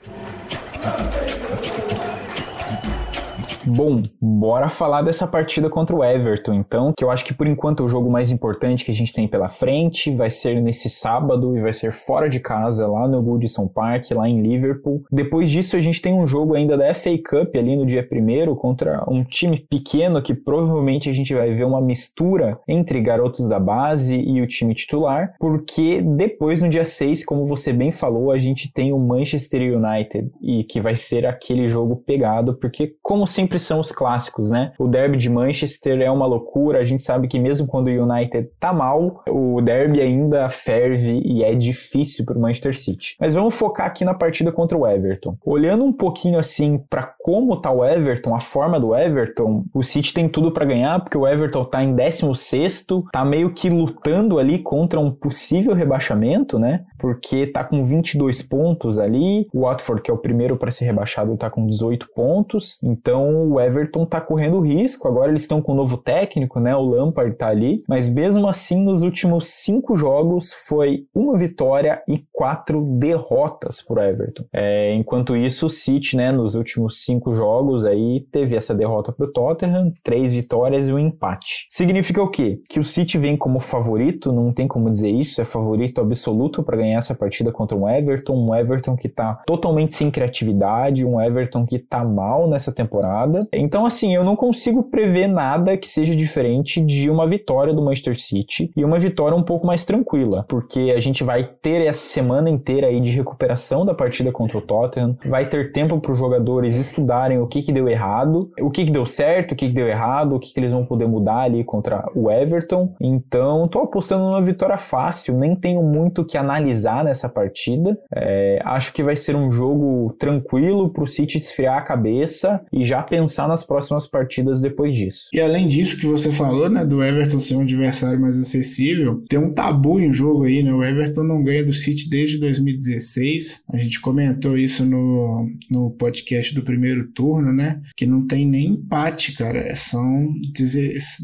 Bom, 3.68 4.04
bora 4.22 4.70
falar 4.70 5.02
dessa 5.02 5.26
partida 5.26 5.72
contra 5.72 5.96
o 5.96 6.04
Everton, 6.04 6.54
então, 6.54 6.94
que 6.96 7.04
eu 7.04 7.10
acho 7.10 7.26
que 7.26 7.34
por 7.34 7.48
enquanto 7.48 7.82
é 7.82 7.86
o 7.86 7.88
jogo 7.88 8.12
mais 8.12 8.32
importante 8.32 8.86
que 8.86 8.92
a 8.92 8.94
gente 8.94 9.12
tem 9.12 9.28
pela 9.28 9.50
frente, 9.50 10.14
vai 10.16 10.30
ser 10.30 10.62
nesse 10.62 10.88
sábado 10.88 11.58
e 11.58 11.62
vai 11.62 11.74
ser 11.74 11.92
fora 11.92 12.30
de 12.30 12.40
casa, 12.40 12.86
lá 12.86 13.08
no 13.08 13.22
Goodison 13.24 13.68
Park, 13.68 14.12
lá 14.12 14.30
em 14.30 14.40
Liverpool. 14.40 15.04
Depois 15.12 15.50
disso, 15.50 15.76
a 15.76 15.80
gente 15.80 16.00
tem 16.00 16.14
um 16.14 16.28
jogo 16.28 16.54
ainda 16.54 16.78
da 16.78 16.94
FA 16.94 17.18
Cup 17.18 17.56
ali 17.56 17.76
no 17.76 17.88
dia 17.88 18.08
1 18.08 18.56
contra 18.56 19.04
um 19.10 19.24
time 19.24 19.66
pequeno 19.68 20.22
que 20.22 20.36
provavelmente 20.36 21.10
a 21.10 21.14
gente 21.14 21.34
vai 21.34 21.52
ver 21.56 21.66
uma 21.66 21.82
mistura 21.82 22.60
entre 22.68 23.02
garotos 23.02 23.50
da 23.50 23.60
base 23.60 24.16
e 24.16 24.42
o 24.42 24.48
time 24.48 24.76
titular, 24.76 25.34
porque 25.40 26.04
depois 26.04 26.62
no 26.62 26.70
dia 26.70 26.86
6, 26.86 27.26
como 27.26 27.48
você 27.48 27.74
bem 27.74 27.92
falou, 27.92 28.32
a 28.32 28.38
gente 28.38 28.72
tem 28.72 28.94
o 28.94 29.00
Manchester 29.00 29.76
United 29.76 30.30
e 30.40 30.64
que 30.66 30.80
vai 30.80 30.96
ser 30.96 31.26
aquele 31.26 31.68
jogo 31.68 31.96
pegado, 32.06 32.54
porque 32.60 32.94
como 33.02 33.26
sempre 33.26 33.55
sempre 33.56 33.60
são 33.60 33.80
os 33.80 33.92
clássicos, 33.92 34.50
né? 34.50 34.72
O 34.78 34.88
derby 34.88 35.18
de 35.18 35.30
Manchester 35.30 36.02
é 36.02 36.12
uma 36.12 36.26
loucura, 36.26 36.80
a 36.80 36.86
gente 36.86 37.04
sabe 37.04 37.28
que 37.28 37.40
mesmo 37.40 37.68
quando 37.68 37.88
o 37.88 38.04
United 38.04 38.50
tá 38.60 38.74
mal, 38.74 39.24
o 39.28 39.62
derby 39.62 40.02
ainda 40.02 40.50
ferve 40.50 41.22
e 41.24 41.44
é 41.44 41.54
difícil 41.56 42.26
para 42.26 42.38
o 42.38 42.42
Manchester 42.42 42.78
City. 42.78 43.16
Mas 43.20 43.34
vamos 43.34 43.56
focar 43.56 43.88
aqui 43.88 44.04
na 44.04 44.14
partida 44.14 44.52
contra 44.52 44.78
o 44.78 44.88
Everton. 44.88 45.38
Olhando 45.46 45.84
um 45.84 45.94
pouquinho 45.94 46.40
assim 46.40 46.78
para 46.90 47.04
como 47.04 47.60
tá 47.60 47.72
o 47.72 47.84
Everton, 47.84 48.36
a 48.36 48.40
forma 48.40 48.80
do 48.80 48.96
Everton, 48.96 49.64
o 49.74 49.84
City 49.84 50.14
tem 50.14 50.28
tudo 50.28 50.52
para 50.52 50.66
ganhar, 50.66 51.00
porque 51.02 51.18
o 51.18 51.28
Everton 51.28 51.66
tá 51.66 51.84
em 51.84 51.96
16 51.96 52.86
tá 53.12 53.24
meio 53.24 53.54
que 53.54 53.70
lutando 53.70 54.38
ali 54.38 54.60
contra 54.60 55.00
um 55.00 55.12
possível 55.12 55.74
rebaixamento, 55.74 56.60
né? 56.60 56.84
Porque 57.06 57.46
tá 57.46 57.64
com 57.64 57.86
22 57.86 58.42
pontos 58.42 58.98
ali, 58.98 59.48
o 59.54 59.62
Watford, 59.62 60.02
que 60.02 60.10
é 60.10 60.14
o 60.14 60.18
primeiro 60.18 60.58
para 60.58 60.72
ser 60.72 60.86
rebaixado, 60.86 61.38
tá 61.38 61.52
com 61.52 61.68
18 61.68 62.10
pontos. 62.16 62.80
Então, 62.82 63.52
o 63.52 63.62
Everton 63.62 64.08
tá 64.08 64.20
correndo 64.20 64.60
risco. 64.60 65.08
Agora 65.08 65.30
eles 65.30 65.44
estão 65.44 65.62
com 65.62 65.74
um 65.74 65.76
novo 65.76 65.98
técnico, 65.98 66.60
né? 66.60 66.76
O 66.76 66.82
Lampard 66.82 67.36
tá 67.36 67.50
ali. 67.50 67.84
Mas 67.88 68.10
mesmo 68.10 68.48
assim, 68.48 68.84
nos 68.84 69.04
últimos 69.04 69.46
cinco 69.46 69.96
jogos 69.96 70.52
foi 70.66 71.06
uma 71.14 71.38
vitória 71.38 72.02
e 72.08 72.26
quatro 72.34 72.82
derrotas 72.98 73.84
pro 73.84 74.02
Everton. 74.02 74.46
É, 74.52 74.96
enquanto 74.96 75.38
isso, 75.38 75.68
o 75.68 75.70
City, 75.70 76.18
né, 76.18 76.32
nos 76.32 76.56
últimos 76.56 77.04
cinco 77.04 77.36
jogos 77.36 77.86
aí 77.86 78.26
teve 78.32 78.56
essa 78.56 78.74
derrota 78.74 79.12
pro 79.12 79.32
Tottenham, 79.32 79.94
três 80.04 80.34
vitórias 80.34 80.88
e 80.88 80.92
um 80.92 80.98
empate. 80.98 81.68
Significa 81.70 82.24
o 82.24 82.32
quê? 82.32 82.60
Que 82.68 82.80
o 82.80 82.84
City 82.84 83.20
vem 83.20 83.38
como 83.38 83.60
favorito, 83.60 84.32
não 84.32 84.52
tem 84.52 84.68
como 84.68 84.90
dizer 84.90 85.12
isso, 85.12 85.40
é 85.40 85.46
favorito 85.46 86.02
absoluto 86.02 86.64
para 86.64 86.78
ganhar 86.78 86.95
essa 86.96 87.16
partida 87.16 87.52
contra 87.52 87.78
um 87.78 87.88
Everton, 87.88 88.34
um 88.34 88.56
Everton 88.56 88.96
que 88.96 89.10
tá 89.10 89.42
totalmente 89.46 89.96
sem 89.96 90.12
criatividade, 90.12 91.06
um 91.06 91.20
Everton 91.20 91.66
que 91.66 91.80
tá 91.80 92.04
mal 92.04 92.50
nessa 92.50 92.72
temporada 92.72 93.48
então, 93.54 93.86
assim, 93.86 94.14
eu 94.14 94.24
não 94.24 94.36
consigo 94.36 94.84
prever 94.84 95.28
nada 95.28 95.78
que 95.78 95.88
seja 95.88 96.16
diferente 96.16 96.82
de 96.82 97.10
uma 97.10 97.28
vitória 97.28 97.74
do 97.74 97.82
Manchester 97.82 98.20
City 98.20 98.72
e 98.76 98.84
uma 98.84 99.00
vitória 99.00 99.36
um 99.36 99.44
pouco 99.44 99.66
mais 99.66 99.86
tranquila, 99.86 100.46
porque 100.48 100.94
a 100.96 101.00
gente 101.00 101.24
vai 101.24 101.44
ter 101.62 101.82
essa 101.82 102.06
semana 102.06 102.50
inteira 102.50 102.88
aí 102.88 103.00
de 103.00 103.12
recuperação 103.12 103.86
da 103.86 103.94
partida 103.94 104.32
contra 104.32 104.58
o 104.58 104.62
Tottenham, 104.62 105.18
vai 105.26 105.48
ter 105.48 105.72
tempo 105.72 106.00
para 106.00 106.12
os 106.12 106.18
jogadores 106.18 106.78
estudarem 106.78 107.40
o 107.40 107.48
que, 107.48 107.62
que 107.62 107.72
deu 107.72 107.88
errado, 107.88 108.52
o 108.60 108.70
que, 108.70 108.86
que 108.86 108.92
deu 108.92 109.06
certo, 109.06 109.54
o 109.54 109.56
que, 109.56 109.68
que 109.68 109.74
deu 109.74 109.88
errado, 109.88 110.36
o 110.36 110.40
que, 110.40 110.54
que 110.54 110.60
eles 110.60 110.72
vão 110.72 110.86
poder 110.86 111.08
mudar 111.08 111.42
ali 111.42 111.64
contra 111.64 112.10
o 112.16 112.30
Everton. 112.30 112.94
Então, 113.02 113.68
tô 113.68 113.80
apostando 113.80 114.26
numa 114.26 114.42
vitória 114.42 114.78
fácil, 114.78 115.38
nem 115.38 115.56
tenho 115.56 115.82
muito 115.82 116.26
que 116.26 116.38
analisar 116.38 116.75
nessa 117.04 117.30
partida. 117.30 117.98
É, 118.14 118.60
acho 118.64 118.94
que 118.94 119.04
vai 119.04 119.16
ser 119.16 119.36
um 119.36 119.52
jogo 119.52 120.16
tranquilo 120.20 120.92
para 120.92 121.04
o 121.04 121.08
City 121.08 121.38
esfriar 121.38 121.78
a 121.78 121.82
cabeça 121.82 122.62
e 122.72 122.84
já 122.84 123.02
pensar 123.02 123.48
nas 123.48 123.64
próximas 123.64 124.08
partidas 124.08 124.62
depois 124.62 124.96
disso. 124.96 125.30
E 125.34 125.40
além 125.40 125.68
disso 125.68 126.00
que 126.00 126.06
você 126.06 126.32
falou, 126.32 126.70
né, 126.70 126.86
do 126.86 127.04
Everton 127.04 127.40
ser 127.40 127.56
um 127.56 127.62
adversário 127.62 128.20
mais 128.20 128.40
acessível, 128.40 129.24
tem 129.30 129.40
um 129.40 129.54
tabu 129.54 130.00
em 130.00 130.14
jogo 130.14 130.44
aí, 130.44 130.64
né? 130.64 130.74
O 130.74 130.84
Everton 130.84 131.24
não 131.24 131.44
ganha 131.44 131.64
do 131.64 131.74
City 131.74 132.10
desde 132.10 132.40
2016. 132.40 133.64
A 133.72 133.78
gente 133.78 134.00
comentou 134.00 134.58
isso 134.58 134.86
no, 134.86 135.50
no 135.70 135.92
podcast 135.92 136.54
do 136.54 136.64
primeiro 136.64 137.08
turno, 137.12 137.54
né? 137.54 137.82
Que 137.96 138.06
não 138.06 138.26
tem 138.26 138.48
nem 138.48 138.68
empate, 138.68 139.34
cara. 139.34 139.60
É, 139.60 139.76
são 139.76 140.30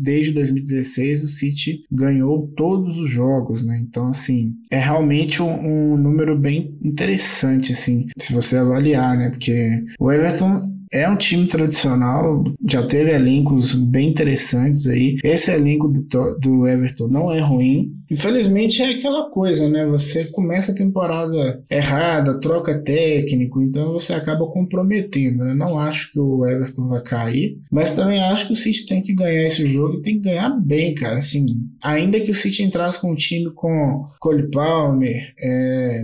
desde 0.03 0.31
2016 0.31 1.23
o 1.23 1.27
City 1.27 1.83
ganhou 1.91 2.47
todos 2.55 2.97
os 2.97 3.09
jogos, 3.09 3.63
né? 3.63 3.79
Então, 3.81 4.07
assim, 4.07 4.53
é 4.69 4.77
realmente 4.77 5.40
um, 5.41 5.93
um 5.93 5.97
número 5.97 6.37
bem 6.37 6.77
interessante, 6.83 7.73
assim, 7.73 8.07
se 8.17 8.33
você 8.33 8.57
avaliar, 8.57 9.17
né? 9.17 9.29
Porque 9.29 9.83
o 9.99 10.11
Everton 10.11 10.80
é 10.91 11.07
um 11.07 11.15
time 11.15 11.47
tradicional, 11.47 12.43
já 12.67 12.85
teve 12.85 13.11
elencos 13.11 13.73
bem 13.73 14.09
interessantes 14.09 14.87
aí. 14.87 15.17
Esse 15.23 15.51
elenco 15.51 15.87
do, 15.87 16.37
do 16.37 16.67
Everton 16.67 17.07
não 17.07 17.31
é 17.31 17.39
ruim. 17.39 17.93
Infelizmente 18.09 18.81
é 18.81 18.89
aquela 18.89 19.29
coisa, 19.29 19.69
né? 19.69 19.85
Você 19.85 20.25
começa 20.25 20.73
a 20.73 20.75
temporada 20.75 21.63
errada, 21.69 22.39
troca 22.41 22.77
técnico, 22.83 23.61
então 23.61 23.93
você 23.93 24.13
acaba 24.13 24.45
comprometendo. 24.47 25.45
Né? 25.45 25.53
Não 25.53 25.79
acho 25.79 26.11
que 26.11 26.19
o 26.19 26.45
Everton 26.45 26.89
vai 26.89 27.01
cair, 27.01 27.57
mas 27.71 27.95
também 27.95 28.21
acho 28.21 28.47
que 28.47 28.53
o 28.53 28.57
City 28.57 28.85
tem 28.85 29.01
que 29.01 29.13
ganhar 29.13 29.45
esse 29.45 29.65
jogo 29.65 29.95
e 29.95 30.01
tem 30.01 30.15
que 30.15 30.23
ganhar 30.23 30.49
bem, 30.49 30.93
cara. 30.93 31.19
Assim, 31.19 31.45
ainda 31.81 32.19
que 32.19 32.31
o 32.31 32.35
City 32.35 32.63
entrasse 32.63 32.99
com 32.99 33.11
um 33.11 33.15
time 33.15 33.49
com 33.51 34.05
Cole 34.19 34.49
Palmer, 34.51 35.33
é, 35.39 36.03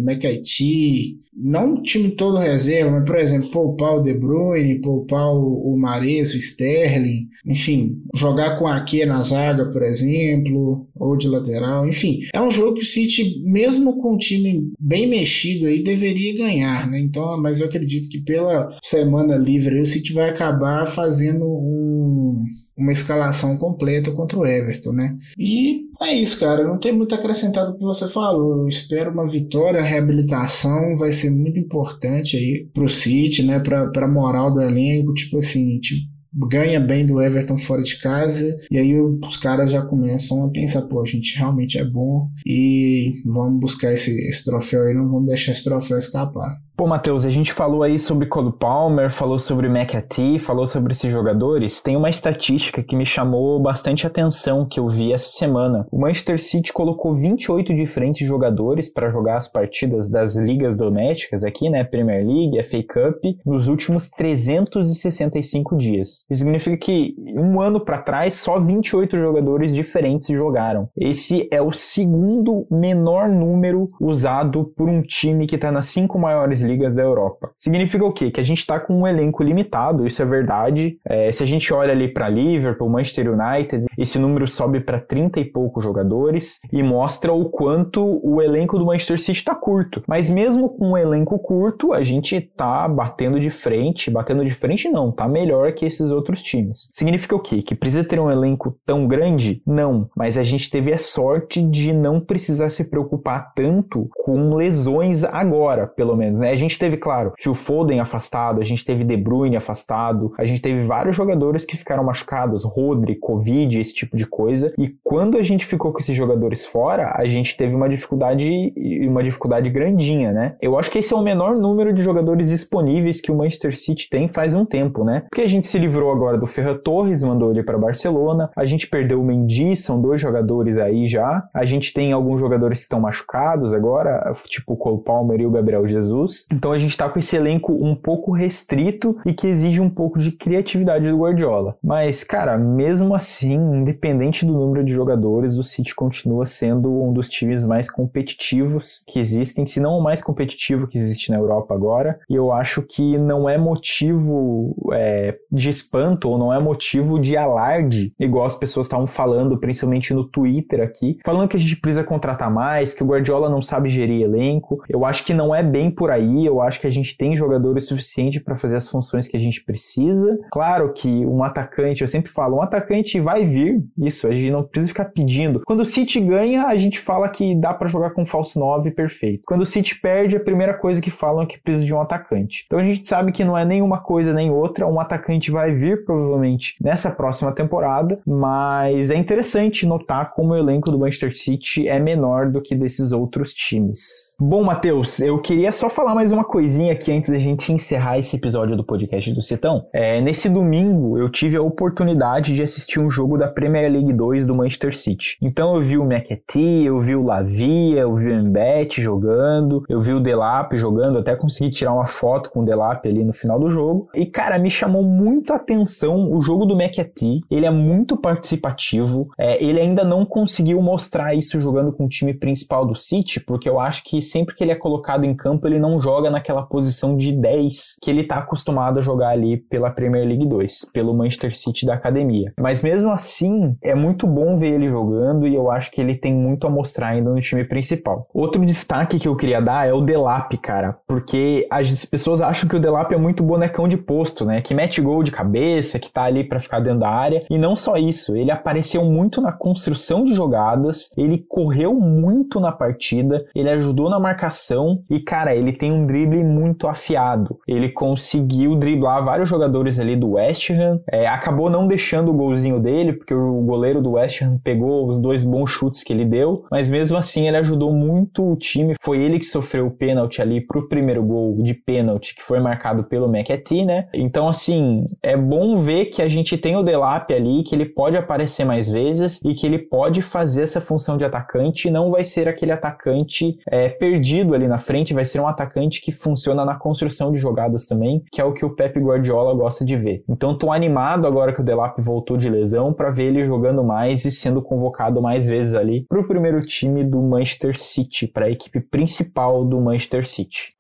não 1.37 1.75
um 1.75 1.81
time 1.81 2.09
todo 2.11 2.37
reserva, 2.37 2.89
mas, 2.89 3.05
por 3.05 3.17
exemplo, 3.17 3.49
poupar 3.49 3.97
o 3.97 4.01
De 4.01 4.13
Bruyne, 4.13 4.81
poupar 4.81 5.27
o, 5.27 5.73
o 5.73 5.77
Mares, 5.77 6.33
o 6.33 6.37
Sterling, 6.37 7.29
enfim, 7.45 8.01
jogar 8.15 8.57
com 8.57 8.65
a 8.65 8.77
Ake 8.77 9.05
na 9.05 9.21
zaga, 9.21 9.71
por 9.71 9.83
exemplo, 9.83 10.87
ou 10.95 11.15
de 11.15 11.27
lateral, 11.27 11.87
enfim. 11.87 12.21
É 12.33 12.41
um 12.41 12.49
jogo 12.49 12.75
que 12.75 12.81
o 12.81 12.85
City, 12.85 13.39
mesmo 13.43 14.01
com 14.01 14.15
um 14.15 14.17
time 14.17 14.71
bem 14.79 15.07
mexido 15.07 15.67
aí, 15.67 15.83
deveria 15.83 16.35
ganhar, 16.35 16.89
né? 16.89 16.99
Então, 16.99 17.39
mas 17.39 17.59
eu 17.59 17.67
acredito 17.67 18.09
que 18.09 18.19
pela 18.19 18.75
semana 18.81 19.35
livre 19.35 19.79
o 19.79 19.85
City 19.85 20.13
vai 20.13 20.29
acabar 20.29 20.87
fazendo 20.87 21.45
um 21.45 22.43
uma 22.77 22.91
escalação 22.91 23.57
completa 23.57 24.11
contra 24.11 24.37
o 24.37 24.45
Everton, 24.45 24.91
né? 24.91 25.17
E 25.37 25.86
é 26.01 26.13
isso, 26.13 26.39
cara. 26.39 26.63
Não 26.63 26.79
tem 26.79 26.91
muito 26.91 27.13
acrescentado 27.15 27.71
o 27.71 27.77
que 27.77 27.83
você 27.83 28.07
falou. 28.07 28.57
Eu 28.57 28.67
espero 28.67 29.11
uma 29.11 29.27
vitória, 29.27 29.79
a 29.79 29.83
reabilitação 29.83 30.95
vai 30.95 31.11
ser 31.11 31.29
muito 31.29 31.59
importante 31.59 32.37
aí 32.37 32.67
pro 32.73 32.87
City, 32.87 33.43
né? 33.43 33.59
Pra, 33.59 33.87
pra 33.87 34.07
moral 34.07 34.53
do 34.53 34.61
elenco. 34.61 35.13
Tipo 35.13 35.37
assim, 35.37 35.79
tipo, 35.79 36.07
ganha 36.33 36.79
bem 36.79 37.05
do 37.05 37.21
Everton 37.21 37.57
fora 37.57 37.81
de 37.81 37.99
casa 37.99 38.55
e 38.69 38.77
aí 38.77 38.99
os 38.99 39.37
caras 39.37 39.71
já 39.71 39.81
começam 39.81 40.45
a 40.45 40.49
pensar, 40.49 40.83
pô, 40.83 41.01
a 41.01 41.05
gente 41.05 41.37
realmente 41.37 41.77
é 41.79 41.83
bom 41.83 42.29
e 42.45 43.13
vamos 43.25 43.59
buscar 43.59 43.91
esse, 43.91 44.11
esse 44.27 44.43
troféu 44.43 44.83
aí, 44.83 44.93
não 44.93 45.09
vamos 45.09 45.27
deixar 45.27 45.51
esse 45.53 45.63
troféu 45.63 45.97
escapar. 45.97 46.57
Pô, 46.77 46.85
Matheus, 46.85 47.25
a 47.25 47.31
gente 47.31 47.51
falou 47.51 47.81
aí 47.81 47.97
sobre 47.97 48.27
Cole 48.27 48.51
Palmer, 48.51 49.11
falou 49.11 49.39
sobre 49.39 49.67
McAtee, 49.67 50.37
falou 50.37 50.67
sobre 50.67 50.91
esses 50.91 51.11
jogadores. 51.11 51.81
Tem 51.81 51.95
uma 51.95 52.07
estatística 52.07 52.83
que 52.83 52.95
me 52.95 53.03
chamou 53.03 53.59
bastante 53.59 54.05
atenção 54.05 54.63
que 54.63 54.79
eu 54.79 54.87
vi 54.87 55.11
essa 55.11 55.31
semana. 55.31 55.87
O 55.91 55.99
Manchester 55.99 56.39
City 56.39 56.71
colocou 56.71 57.15
28 57.15 57.73
diferentes 57.73 58.27
jogadores 58.27 58.93
para 58.93 59.09
jogar 59.09 59.37
as 59.37 59.47
partidas 59.47 60.07
das 60.07 60.37
ligas 60.37 60.77
domésticas 60.77 61.43
aqui, 61.43 61.67
né, 61.67 61.83
Premier 61.83 62.23
League, 62.23 62.63
FA 62.63 62.83
Cup, 62.83 63.23
nos 63.43 63.67
últimos 63.67 64.07
365 64.09 65.75
dias. 65.77 66.25
Isso 66.29 66.43
significa 66.43 66.77
que 66.77 67.15
um 67.35 67.59
ano 67.59 67.83
para 67.83 68.03
trás 68.03 68.35
só 68.35 68.59
28 68.59 69.17
jogadores 69.17 69.73
diferentes 69.73 70.27
jogaram. 70.27 70.89
Esse 70.95 71.47
é 71.51 71.59
o 71.59 71.71
segundo 71.71 72.67
menor 72.69 73.29
número 73.29 73.89
usado 73.99 74.71
por 74.77 74.87
um 74.87 75.01
time 75.01 75.47
que 75.47 75.55
está 75.55 75.71
nas 75.71 75.87
cinco 75.87 76.19
maiores 76.19 76.66
ligas 76.67 76.95
da 76.95 77.01
Europa. 77.01 77.51
Significa 77.57 78.05
o 78.05 78.13
quê? 78.13 78.29
Que 78.29 78.39
a 78.39 78.43
gente 78.43 78.59
está 78.59 78.79
com 78.79 79.01
um 79.01 79.07
elenco 79.07 79.43
limitado, 79.43 80.05
isso 80.05 80.21
é 80.21 80.25
verdade. 80.25 80.99
É, 81.05 81.31
se 81.31 81.43
a 81.43 81.47
gente 81.47 81.73
olha 81.73 81.91
ali 81.91 82.07
para 82.07 82.29
Liverpool, 82.29 82.89
Manchester 82.89 83.31
United, 83.31 83.85
esse 83.97 84.19
número 84.19 84.47
sobe 84.47 84.79
para 84.79 84.99
30 84.99 85.39
e 85.39 85.45
poucos 85.45 85.83
jogadores 85.83 86.59
e 86.71 86.83
mostra 86.83 87.31
o 87.33 87.49
quanto 87.49 88.19
o 88.23 88.41
elenco 88.41 88.77
do 88.77 88.85
Manchester 88.85 89.19
City 89.19 89.39
está 89.39 89.55
curto. 89.55 90.03
Mas 90.07 90.29
mesmo 90.29 90.69
com 90.69 90.91
um 90.91 90.97
elenco 90.97 91.39
curto, 91.39 91.93
a 91.93 92.03
gente 92.03 92.39
tá 92.41 92.87
batendo 92.87 93.39
de 93.39 93.49
frente, 93.49 94.11
batendo 94.11 94.43
de 94.43 94.51
frente 94.51 94.89
não, 94.89 95.11
tá 95.11 95.27
melhor 95.27 95.71
que 95.73 95.85
esses 95.85 96.11
outros 96.11 96.41
times. 96.41 96.89
Significa 96.91 97.35
o 97.35 97.39
quê? 97.39 97.61
Que 97.61 97.75
precisa 97.75 98.03
ter 98.03 98.19
um 98.19 98.29
elenco 98.29 98.77
tão 98.85 99.07
grande? 99.07 99.61
Não, 99.65 100.09
mas 100.15 100.37
a 100.37 100.43
gente 100.43 100.69
teve 100.69 100.91
a 100.93 100.97
sorte 100.97 101.61
de 101.61 101.93
não 101.93 102.19
precisar 102.19 102.69
se 102.69 102.83
preocupar 102.83 103.53
tanto 103.53 104.09
com 104.23 104.55
lesões 104.55 105.23
agora, 105.23 105.87
pelo 105.87 106.15
menos, 106.15 106.39
né? 106.39 106.55
A 106.57 106.59
gente 106.59 106.79
teve, 106.79 106.97
claro, 106.97 107.33
Phil 107.37 107.53
Foden 107.53 107.99
afastado, 107.99 108.59
a 108.59 108.63
gente 108.63 108.83
teve 108.83 109.03
De 109.03 109.15
Bruyne 109.15 109.55
afastado, 109.55 110.33
a 110.39 110.43
gente 110.43 110.59
teve 110.59 110.81
vários 110.81 111.15
jogadores 111.15 111.63
que 111.63 111.77
ficaram 111.77 112.03
machucados, 112.03 112.63
Rodri, 112.65 113.15
Covid, 113.15 113.79
esse 113.79 113.93
tipo 113.93 114.17
de 114.17 114.25
coisa. 114.25 114.73
E 114.75 114.95
quando 115.03 115.37
a 115.37 115.43
gente 115.43 115.67
ficou 115.67 115.93
com 115.93 115.99
esses 115.99 116.17
jogadores 116.17 116.65
fora, 116.65 117.13
a 117.15 117.27
gente 117.27 117.55
teve 117.55 117.75
uma 117.75 117.87
dificuldade, 117.87 118.73
uma 119.07 119.23
dificuldade 119.23 119.69
grandinha, 119.69 120.31
né? 120.31 120.55
Eu 120.59 120.79
acho 120.79 120.89
que 120.89 120.97
esse 120.97 121.13
é 121.13 121.15
o 121.15 121.21
menor 121.21 121.55
número 121.55 121.93
de 121.93 122.01
jogadores 122.01 122.49
disponíveis 122.49 123.21
que 123.21 123.31
o 123.31 123.35
Manchester 123.35 123.77
City 123.77 124.09
tem 124.09 124.27
faz 124.27 124.55
um 124.55 124.65
tempo, 124.65 125.03
né? 125.03 125.25
Porque 125.29 125.43
a 125.43 125.47
gente 125.47 125.67
se 125.67 125.77
livrou 125.77 126.11
agora 126.11 126.39
do 126.39 126.47
Ferran 126.47 126.79
Torres, 126.79 127.21
mandou 127.21 127.51
ele 127.51 127.61
para 127.61 127.77
Barcelona, 127.77 128.49
a 128.57 128.65
gente 128.65 128.87
perdeu 128.87 129.21
o 129.21 129.23
Mendy, 129.23 129.75
são 129.75 130.01
dois 130.01 130.19
jogadores 130.19 130.75
aí 130.79 131.07
já. 131.07 131.47
A 131.53 131.65
gente 131.65 131.93
tem 131.93 132.13
alguns 132.13 132.41
jogadores 132.41 132.79
que 132.79 132.85
estão 132.85 132.99
machucados 132.99 133.73
agora, 133.73 134.33
tipo 134.47 134.73
o 134.73 134.77
Cole 134.77 135.03
Palmer 135.03 135.39
e 135.39 135.45
o 135.45 135.51
Gabriel 135.51 135.87
Jesus. 135.87 136.46
Então 136.51 136.71
a 136.71 136.79
gente 136.79 136.95
tá 136.95 137.09
com 137.09 137.19
esse 137.19 137.35
elenco 137.35 137.73
um 137.73 137.95
pouco 137.95 138.31
restrito 138.31 139.17
e 139.25 139.33
que 139.33 139.47
exige 139.47 139.81
um 139.81 139.89
pouco 139.89 140.19
de 140.19 140.31
criatividade 140.31 141.09
do 141.09 141.17
Guardiola. 141.17 141.75
Mas, 141.83 142.23
cara, 142.23 142.57
mesmo 142.57 143.13
assim, 143.15 143.55
independente 143.55 144.45
do 144.45 144.53
número 144.53 144.83
de 144.83 144.93
jogadores, 144.93 145.57
o 145.57 145.63
City 145.63 145.93
continua 145.93 146.45
sendo 146.45 147.03
um 147.03 147.11
dos 147.11 147.27
times 147.27 147.65
mais 147.65 147.89
competitivos 147.89 149.03
que 149.07 149.19
existem, 149.19 149.65
se 149.65 149.79
não 149.79 149.97
o 149.97 150.03
mais 150.03 150.21
competitivo 150.21 150.87
que 150.87 150.97
existe 150.97 151.31
na 151.31 151.37
Europa 151.37 151.73
agora. 151.73 152.19
E 152.29 152.35
eu 152.35 152.51
acho 152.51 152.81
que 152.81 153.17
não 153.17 153.49
é 153.49 153.57
motivo 153.57 154.75
é, 154.93 155.35
de 155.51 155.69
espanto 155.69 156.29
ou 156.29 156.37
não 156.37 156.53
é 156.53 156.59
motivo 156.59 157.19
de 157.19 157.35
alarde, 157.35 158.13
igual 158.19 158.45
as 158.45 158.55
pessoas 158.55 158.87
estavam 158.87 159.07
falando, 159.07 159.57
principalmente 159.57 160.13
no 160.13 160.23
Twitter 160.23 160.81
aqui, 160.81 161.17
falando 161.25 161.49
que 161.49 161.57
a 161.57 161.59
gente 161.59 161.79
precisa 161.79 162.03
contratar 162.03 162.51
mais, 162.51 162.93
que 162.93 163.03
o 163.03 163.07
Guardiola 163.07 163.49
não 163.49 163.61
sabe 163.61 163.89
gerir 163.89 164.21
elenco. 164.21 164.83
Eu 164.87 165.05
acho 165.05 165.25
que 165.25 165.33
não 165.33 165.53
é 165.53 165.61
bem 165.61 165.91
por 165.91 166.09
aí, 166.11 166.36
eu 166.45 166.61
acho 166.61 166.79
que 166.79 166.87
a 166.87 166.91
gente 166.91 167.17
tem 167.17 167.35
jogadores 167.37 167.87
suficientes 167.87 168.41
para 168.41 168.57
fazer 168.57 168.75
as 168.75 168.89
funções 168.89 169.27
que 169.27 169.37
a 169.37 169.39
gente 169.39 169.63
precisa. 169.63 170.37
Claro 170.51 170.93
que 170.93 171.25
um 171.25 171.43
atacante, 171.43 172.01
eu 172.01 172.07
sempre 172.07 172.31
falo, 172.31 172.57
um 172.57 172.61
atacante 172.61 173.19
vai 173.19 173.45
vir, 173.45 173.81
isso, 173.97 174.27
a 174.27 174.31
gente 174.35 174.51
não 174.51 174.63
precisa 174.63 174.89
ficar 174.89 175.05
pedindo. 175.05 175.61
Quando 175.65 175.81
o 175.81 175.85
City 175.85 176.19
ganha, 176.19 176.65
a 176.67 176.77
gente 176.77 176.99
fala 176.99 177.29
que 177.29 177.55
dá 177.55 177.73
para 177.73 177.87
jogar 177.87 178.11
com 178.11 178.25
falso 178.25 178.59
9 178.59 178.91
perfeito. 178.91 179.43
Quando 179.45 179.61
o 179.61 179.65
City 179.65 179.99
perde, 179.99 180.37
a 180.37 180.39
primeira 180.39 180.73
coisa 180.73 181.01
que 181.01 181.11
falam 181.11 181.43
é 181.43 181.45
que 181.45 181.59
precisa 181.59 181.85
de 181.85 181.93
um 181.93 182.01
atacante. 182.01 182.63
Então 182.65 182.79
a 182.79 182.83
gente 182.83 183.07
sabe 183.07 183.31
que 183.31 183.43
não 183.43 183.57
é 183.57 183.65
nenhuma 183.65 183.99
coisa 183.99 184.33
nem 184.33 184.51
outra, 184.51 184.87
um 184.87 184.99
atacante 184.99 185.51
vai 185.51 185.73
vir 185.73 186.05
provavelmente 186.05 186.75
nessa 186.81 187.09
próxima 187.09 187.51
temporada, 187.51 188.19
mas 188.25 189.11
é 189.11 189.15
interessante 189.15 189.85
notar 189.85 190.33
como 190.33 190.53
o 190.53 190.57
elenco 190.57 190.91
do 190.91 190.99
Manchester 190.99 191.35
City 191.35 191.87
é 191.87 191.99
menor 191.99 192.49
do 192.49 192.61
que 192.61 192.75
desses 192.75 193.11
outros 193.11 193.53
times. 193.53 194.35
Bom, 194.39 194.63
Matheus, 194.63 195.19
eu 195.19 195.39
queria 195.41 195.71
só 195.71 195.89
falar 195.89 196.15
mais 196.17 196.31
uma 196.31 196.43
coisinha 196.43 196.93
aqui 196.93 197.11
antes 197.11 197.29
da 197.29 197.37
gente 197.37 197.71
encerrar 197.71 198.17
esse 198.17 198.35
episódio 198.35 198.75
do 198.75 198.83
podcast 198.83 199.31
do 199.31 199.39
Citão. 199.39 199.85
É, 199.93 200.19
nesse 200.19 200.49
domingo 200.49 201.15
eu 201.15 201.29
tive 201.29 201.55
a 201.57 201.61
oportunidade 201.61 202.55
de 202.55 202.63
assistir 202.63 202.99
um 202.99 203.07
jogo 203.07 203.37
da 203.37 203.47
Premier 203.47 203.91
League 203.91 204.11
2 204.11 204.43
do 204.43 204.55
Manchester 204.55 204.97
City. 204.97 205.37
Então 205.39 205.75
eu 205.75 205.83
vi 205.83 205.95
o 205.95 206.03
McAtee, 206.03 206.87
eu 206.87 206.99
vi 206.99 207.15
o 207.15 207.23
Lavia, 207.23 207.99
eu 207.99 208.15
vi 208.15 208.31
o 208.31 208.43
Mbete 208.45 208.99
jogando, 208.99 209.83
eu 209.87 210.01
vi 210.01 210.11
o 210.11 210.19
Delap 210.19 210.75
jogando, 210.75 211.19
até 211.19 211.35
consegui 211.35 211.69
tirar 211.69 211.93
uma 211.93 212.07
foto 212.07 212.49
com 212.49 212.61
o 212.61 212.65
Delap 212.65 213.07
ali 213.07 213.23
no 213.23 213.31
final 213.31 213.59
do 213.59 213.69
jogo. 213.69 214.09
E 214.15 214.25
cara, 214.25 214.57
me 214.57 214.71
chamou 214.71 215.03
muito 215.03 215.53
a 215.53 215.57
atenção 215.57 216.33
o 216.33 216.41
jogo 216.41 216.65
do 216.65 216.75
McAtee. 216.75 217.41
Ele 217.47 217.67
é 217.67 217.71
muito 217.71 218.17
participativo. 218.17 219.27
É, 219.37 219.63
ele 219.63 219.79
ainda 219.79 220.03
não 220.03 220.25
conseguiu 220.25 220.81
mostrar 220.81 221.35
isso 221.35 221.59
jogando 221.59 221.93
com 221.93 222.05
o 222.05 222.09
time 222.09 222.33
principal 222.33 222.87
do 222.87 222.95
City, 222.95 223.39
porque 223.39 223.69
eu 223.69 223.79
acho 223.79 224.03
que 224.03 224.19
sempre 224.19 224.55
que 224.55 224.63
ele 224.63 224.71
é 224.71 224.75
colocado 224.75 225.23
em 225.23 225.35
campo, 225.35 225.67
ele 225.67 225.77
não 225.77 225.99
joga 225.99 226.06
naquela 226.29 226.63
posição 226.63 227.15
de 227.15 227.31
10 227.31 227.97
que 228.01 228.09
ele 228.09 228.21
está 228.21 228.35
acostumado 228.35 228.99
a 228.99 229.01
jogar 229.01 229.29
ali 229.29 229.57
pela 229.57 229.89
Premier 229.89 230.25
League 230.25 230.45
2, 230.45 230.89
pelo 230.93 231.13
Manchester 231.13 231.55
City 231.55 231.85
da 231.85 231.93
academia. 231.93 232.53
Mas 232.59 232.81
mesmo 232.81 233.11
assim, 233.11 233.75
é 233.83 233.93
muito 233.93 234.25
bom 234.25 234.57
ver 234.57 234.73
ele 234.73 234.89
jogando 234.89 235.47
e 235.47 235.55
eu 235.55 235.69
acho 235.69 235.91
que 235.91 236.01
ele 236.01 236.15
tem 236.15 236.33
muito 236.33 236.65
a 236.65 236.69
mostrar 236.69 237.09
ainda 237.09 237.29
no 237.29 237.41
time 237.41 237.63
principal. 237.63 238.27
Outro 238.33 238.65
destaque 238.65 239.19
que 239.19 239.27
eu 239.27 239.35
queria 239.35 239.61
dar 239.61 239.87
é 239.87 239.93
o 239.93 240.01
Delap, 240.01 240.55
cara, 240.57 240.97
porque 241.07 241.67
as 241.69 242.05
pessoas 242.05 242.41
acham 242.41 242.69
que 242.69 242.75
o 242.75 242.79
Delap 242.79 243.11
é 243.13 243.17
muito 243.17 243.43
bonecão 243.43 243.87
de 243.87 243.97
posto, 243.97 244.45
né? 244.45 244.61
Que 244.61 244.73
mete 244.73 245.01
gol 245.01 245.23
de 245.23 245.31
cabeça, 245.31 245.99
que 245.99 246.11
tá 246.11 246.23
ali 246.23 246.43
para 246.43 246.59
ficar 246.59 246.79
dentro 246.79 246.99
da 246.99 247.09
área. 247.09 247.45
E 247.49 247.57
não 247.57 247.75
só 247.75 247.97
isso, 247.97 248.35
ele 248.35 248.51
apareceu 248.51 249.03
muito 249.03 249.41
na 249.41 249.51
construção 249.51 250.23
de 250.23 250.33
jogadas, 250.33 251.11
ele 251.17 251.45
correu 251.47 251.93
muito 251.93 252.59
na 252.59 252.71
partida, 252.71 253.45
ele 253.55 253.69
ajudou 253.69 254.09
na 254.09 254.19
marcação 254.19 255.03
e, 255.09 255.19
cara, 255.19 255.55
ele 255.55 255.73
tem 255.73 255.91
um 255.91 255.96
drible 256.05 256.43
muito 256.43 256.87
afiado. 256.87 257.59
Ele 257.67 257.89
conseguiu 257.89 258.75
driblar 258.75 259.23
vários 259.23 259.49
jogadores 259.49 259.99
ali 259.99 260.15
do 260.15 260.31
West 260.31 260.69
Ham, 260.69 260.99
é, 261.11 261.27
acabou 261.27 261.69
não 261.69 261.87
deixando 261.87 262.31
o 262.31 262.33
golzinho 262.33 262.79
dele, 262.79 263.13
porque 263.13 263.33
o 263.33 263.61
goleiro 263.61 264.01
do 264.01 264.11
West 264.11 264.41
Ham 264.41 264.59
pegou 264.63 265.07
os 265.07 265.19
dois 265.19 265.43
bons 265.43 265.69
chutes 265.69 266.03
que 266.03 266.13
ele 266.13 266.25
deu, 266.25 266.65
mas 266.71 266.89
mesmo 266.89 267.17
assim 267.17 267.47
ele 267.47 267.57
ajudou 267.57 267.91
muito 267.91 268.51
o 268.51 268.55
time. 268.55 268.95
Foi 269.01 269.19
ele 269.19 269.39
que 269.39 269.45
sofreu 269.45 269.87
o 269.87 269.91
pênalti 269.91 270.41
ali 270.41 270.61
pro 270.61 270.87
primeiro 270.87 271.23
gol 271.23 271.61
de 271.61 271.73
pênalti 271.73 272.35
que 272.35 272.43
foi 272.43 272.59
marcado 272.59 273.03
pelo 273.03 273.27
McAtee, 273.27 273.85
né? 273.85 274.07
Então, 274.13 274.47
assim, 274.47 275.05
é 275.23 275.35
bom 275.35 275.77
ver 275.77 276.07
que 276.07 276.21
a 276.21 276.27
gente 276.27 276.57
tem 276.57 276.75
o 276.75 276.83
Delap 276.83 277.33
ali, 277.33 277.63
que 277.63 277.75
ele 277.75 277.85
pode 277.85 278.17
aparecer 278.17 278.65
mais 278.65 278.89
vezes 278.89 279.41
e 279.43 279.53
que 279.53 279.65
ele 279.65 279.79
pode 279.79 280.21
fazer 280.21 280.63
essa 280.63 280.81
função 280.81 281.17
de 281.17 281.25
atacante 281.25 281.89
não 281.89 282.11
vai 282.11 282.23
ser 282.23 282.47
aquele 282.47 282.71
atacante 282.71 283.57
é, 283.69 283.89
perdido 283.89 284.53
ali 284.53 284.67
na 284.67 284.77
frente, 284.77 285.13
vai 285.13 285.25
ser 285.25 285.39
um 285.39 285.47
atacante 285.47 285.86
que 285.89 286.11
funciona 286.11 286.65
na 286.65 286.75
construção 286.75 287.31
de 287.31 287.37
jogadas 287.37 287.85
também, 287.85 288.23
que 288.31 288.41
é 288.41 288.43
o 288.43 288.53
que 288.53 288.65
o 288.65 288.75
Pep 288.75 288.99
Guardiola 288.99 289.53
gosta 289.53 289.85
de 289.85 289.95
ver. 289.95 290.23
Então, 290.29 290.57
tô 290.57 290.71
animado 290.71 291.25
agora 291.25 291.53
que 291.53 291.61
o 291.61 291.63
Delap 291.63 291.99
voltou 292.01 292.37
de 292.37 292.49
lesão 292.49 292.93
para 292.93 293.09
ver 293.09 293.27
ele 293.27 293.45
jogando 293.45 293.83
mais 293.83 294.25
e 294.25 294.31
sendo 294.31 294.61
convocado 294.61 295.21
mais 295.21 295.47
vezes 295.47 295.73
ali 295.73 296.05
pro 296.07 296.27
primeiro 296.27 296.61
time 296.61 297.03
do 297.03 297.21
Manchester 297.21 297.79
City, 297.79 298.27
para 298.27 298.45
a 298.45 298.51
equipe 298.51 298.81
principal 298.81 299.63
do 299.63 299.79
Manchester 299.79 300.27
City. 300.27 300.75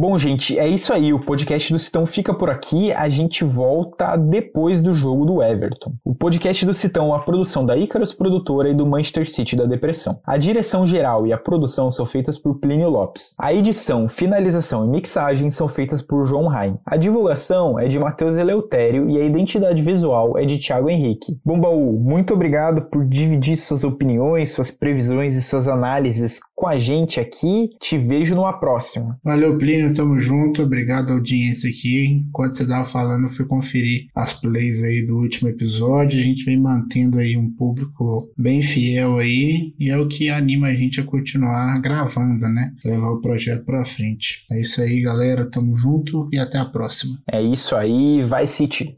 Bom, 0.00 0.16
gente, 0.16 0.56
é 0.56 0.68
isso 0.68 0.92
aí. 0.92 1.12
O 1.12 1.18
podcast 1.18 1.72
do 1.72 1.78
Citão 1.80 2.06
fica 2.06 2.32
por 2.32 2.48
aqui. 2.48 2.92
A 2.92 3.08
gente 3.08 3.42
volta 3.42 4.14
depois 4.14 4.80
do 4.80 4.94
jogo 4.94 5.26
do 5.26 5.42
Everton. 5.42 5.92
O 6.04 6.14
podcast 6.14 6.64
do 6.64 6.72
Citão 6.72 7.06
é 7.06 7.08
uma 7.08 7.24
produção 7.24 7.66
da 7.66 7.76
Icarus 7.76 8.14
Produtora 8.14 8.70
e 8.70 8.74
do 8.76 8.86
Manchester 8.86 9.28
City 9.28 9.56
da 9.56 9.64
Depressão. 9.64 10.20
A 10.24 10.38
direção 10.38 10.86
geral 10.86 11.26
e 11.26 11.32
a 11.32 11.36
produção 11.36 11.90
são 11.90 12.06
feitas 12.06 12.38
por 12.38 12.60
Plínio 12.60 12.88
Lopes. 12.88 13.34
A 13.36 13.52
edição, 13.52 14.08
finalização 14.08 14.84
e 14.84 14.88
mixagem 14.88 15.50
são 15.50 15.68
feitas 15.68 16.00
por 16.00 16.24
João 16.24 16.46
Rain. 16.46 16.78
A 16.86 16.96
divulgação 16.96 17.76
é 17.76 17.88
de 17.88 17.98
Matheus 17.98 18.36
Eleutério 18.36 19.10
e 19.10 19.20
a 19.20 19.24
identidade 19.24 19.82
visual 19.82 20.38
é 20.38 20.44
de 20.44 20.60
Thiago 20.60 20.88
Henrique. 20.88 21.36
Bombaú, 21.44 21.98
muito 21.98 22.34
obrigado 22.34 22.82
por 22.82 23.04
dividir 23.04 23.56
suas 23.56 23.82
opiniões, 23.82 24.52
suas 24.52 24.70
previsões 24.70 25.34
e 25.34 25.42
suas 25.42 25.66
análises 25.66 26.38
com 26.58 26.66
a 26.66 26.76
gente 26.76 27.20
aqui. 27.20 27.70
Te 27.80 27.96
vejo 27.96 28.34
numa 28.34 28.52
próxima. 28.52 29.16
Valeu, 29.22 29.56
Plínio, 29.56 29.94
tamo 29.94 30.18
junto. 30.18 30.62
Obrigado, 30.62 31.12
audiência 31.12 31.70
aqui. 31.70 32.24
Enquanto 32.28 32.56
você 32.56 32.66
tava 32.66 32.84
falando, 32.84 33.24
eu 33.24 33.30
fui 33.30 33.46
conferir 33.46 34.08
as 34.12 34.34
plays 34.34 34.82
aí 34.82 35.06
do 35.06 35.16
último 35.16 35.48
episódio. 35.48 36.18
A 36.18 36.22
gente 36.22 36.44
vem 36.44 36.58
mantendo 36.58 37.18
aí 37.18 37.36
um 37.36 37.48
público 37.48 38.28
bem 38.36 38.60
fiel 38.60 39.18
aí 39.18 39.72
e 39.78 39.88
é 39.88 39.96
o 39.96 40.08
que 40.08 40.28
anima 40.28 40.66
a 40.66 40.74
gente 40.74 41.00
a 41.00 41.04
continuar 41.04 41.80
gravando, 41.80 42.48
né? 42.48 42.74
Levar 42.84 43.12
o 43.12 43.20
projeto 43.20 43.64
pra 43.64 43.84
frente. 43.84 44.44
É 44.50 44.60
isso 44.60 44.82
aí, 44.82 45.00
galera. 45.00 45.48
Tamo 45.48 45.76
junto 45.76 46.28
e 46.32 46.38
até 46.38 46.58
a 46.58 46.64
próxima. 46.64 47.18
É 47.30 47.40
isso 47.40 47.76
aí, 47.76 48.24
vai 48.24 48.48
City! 48.48 48.97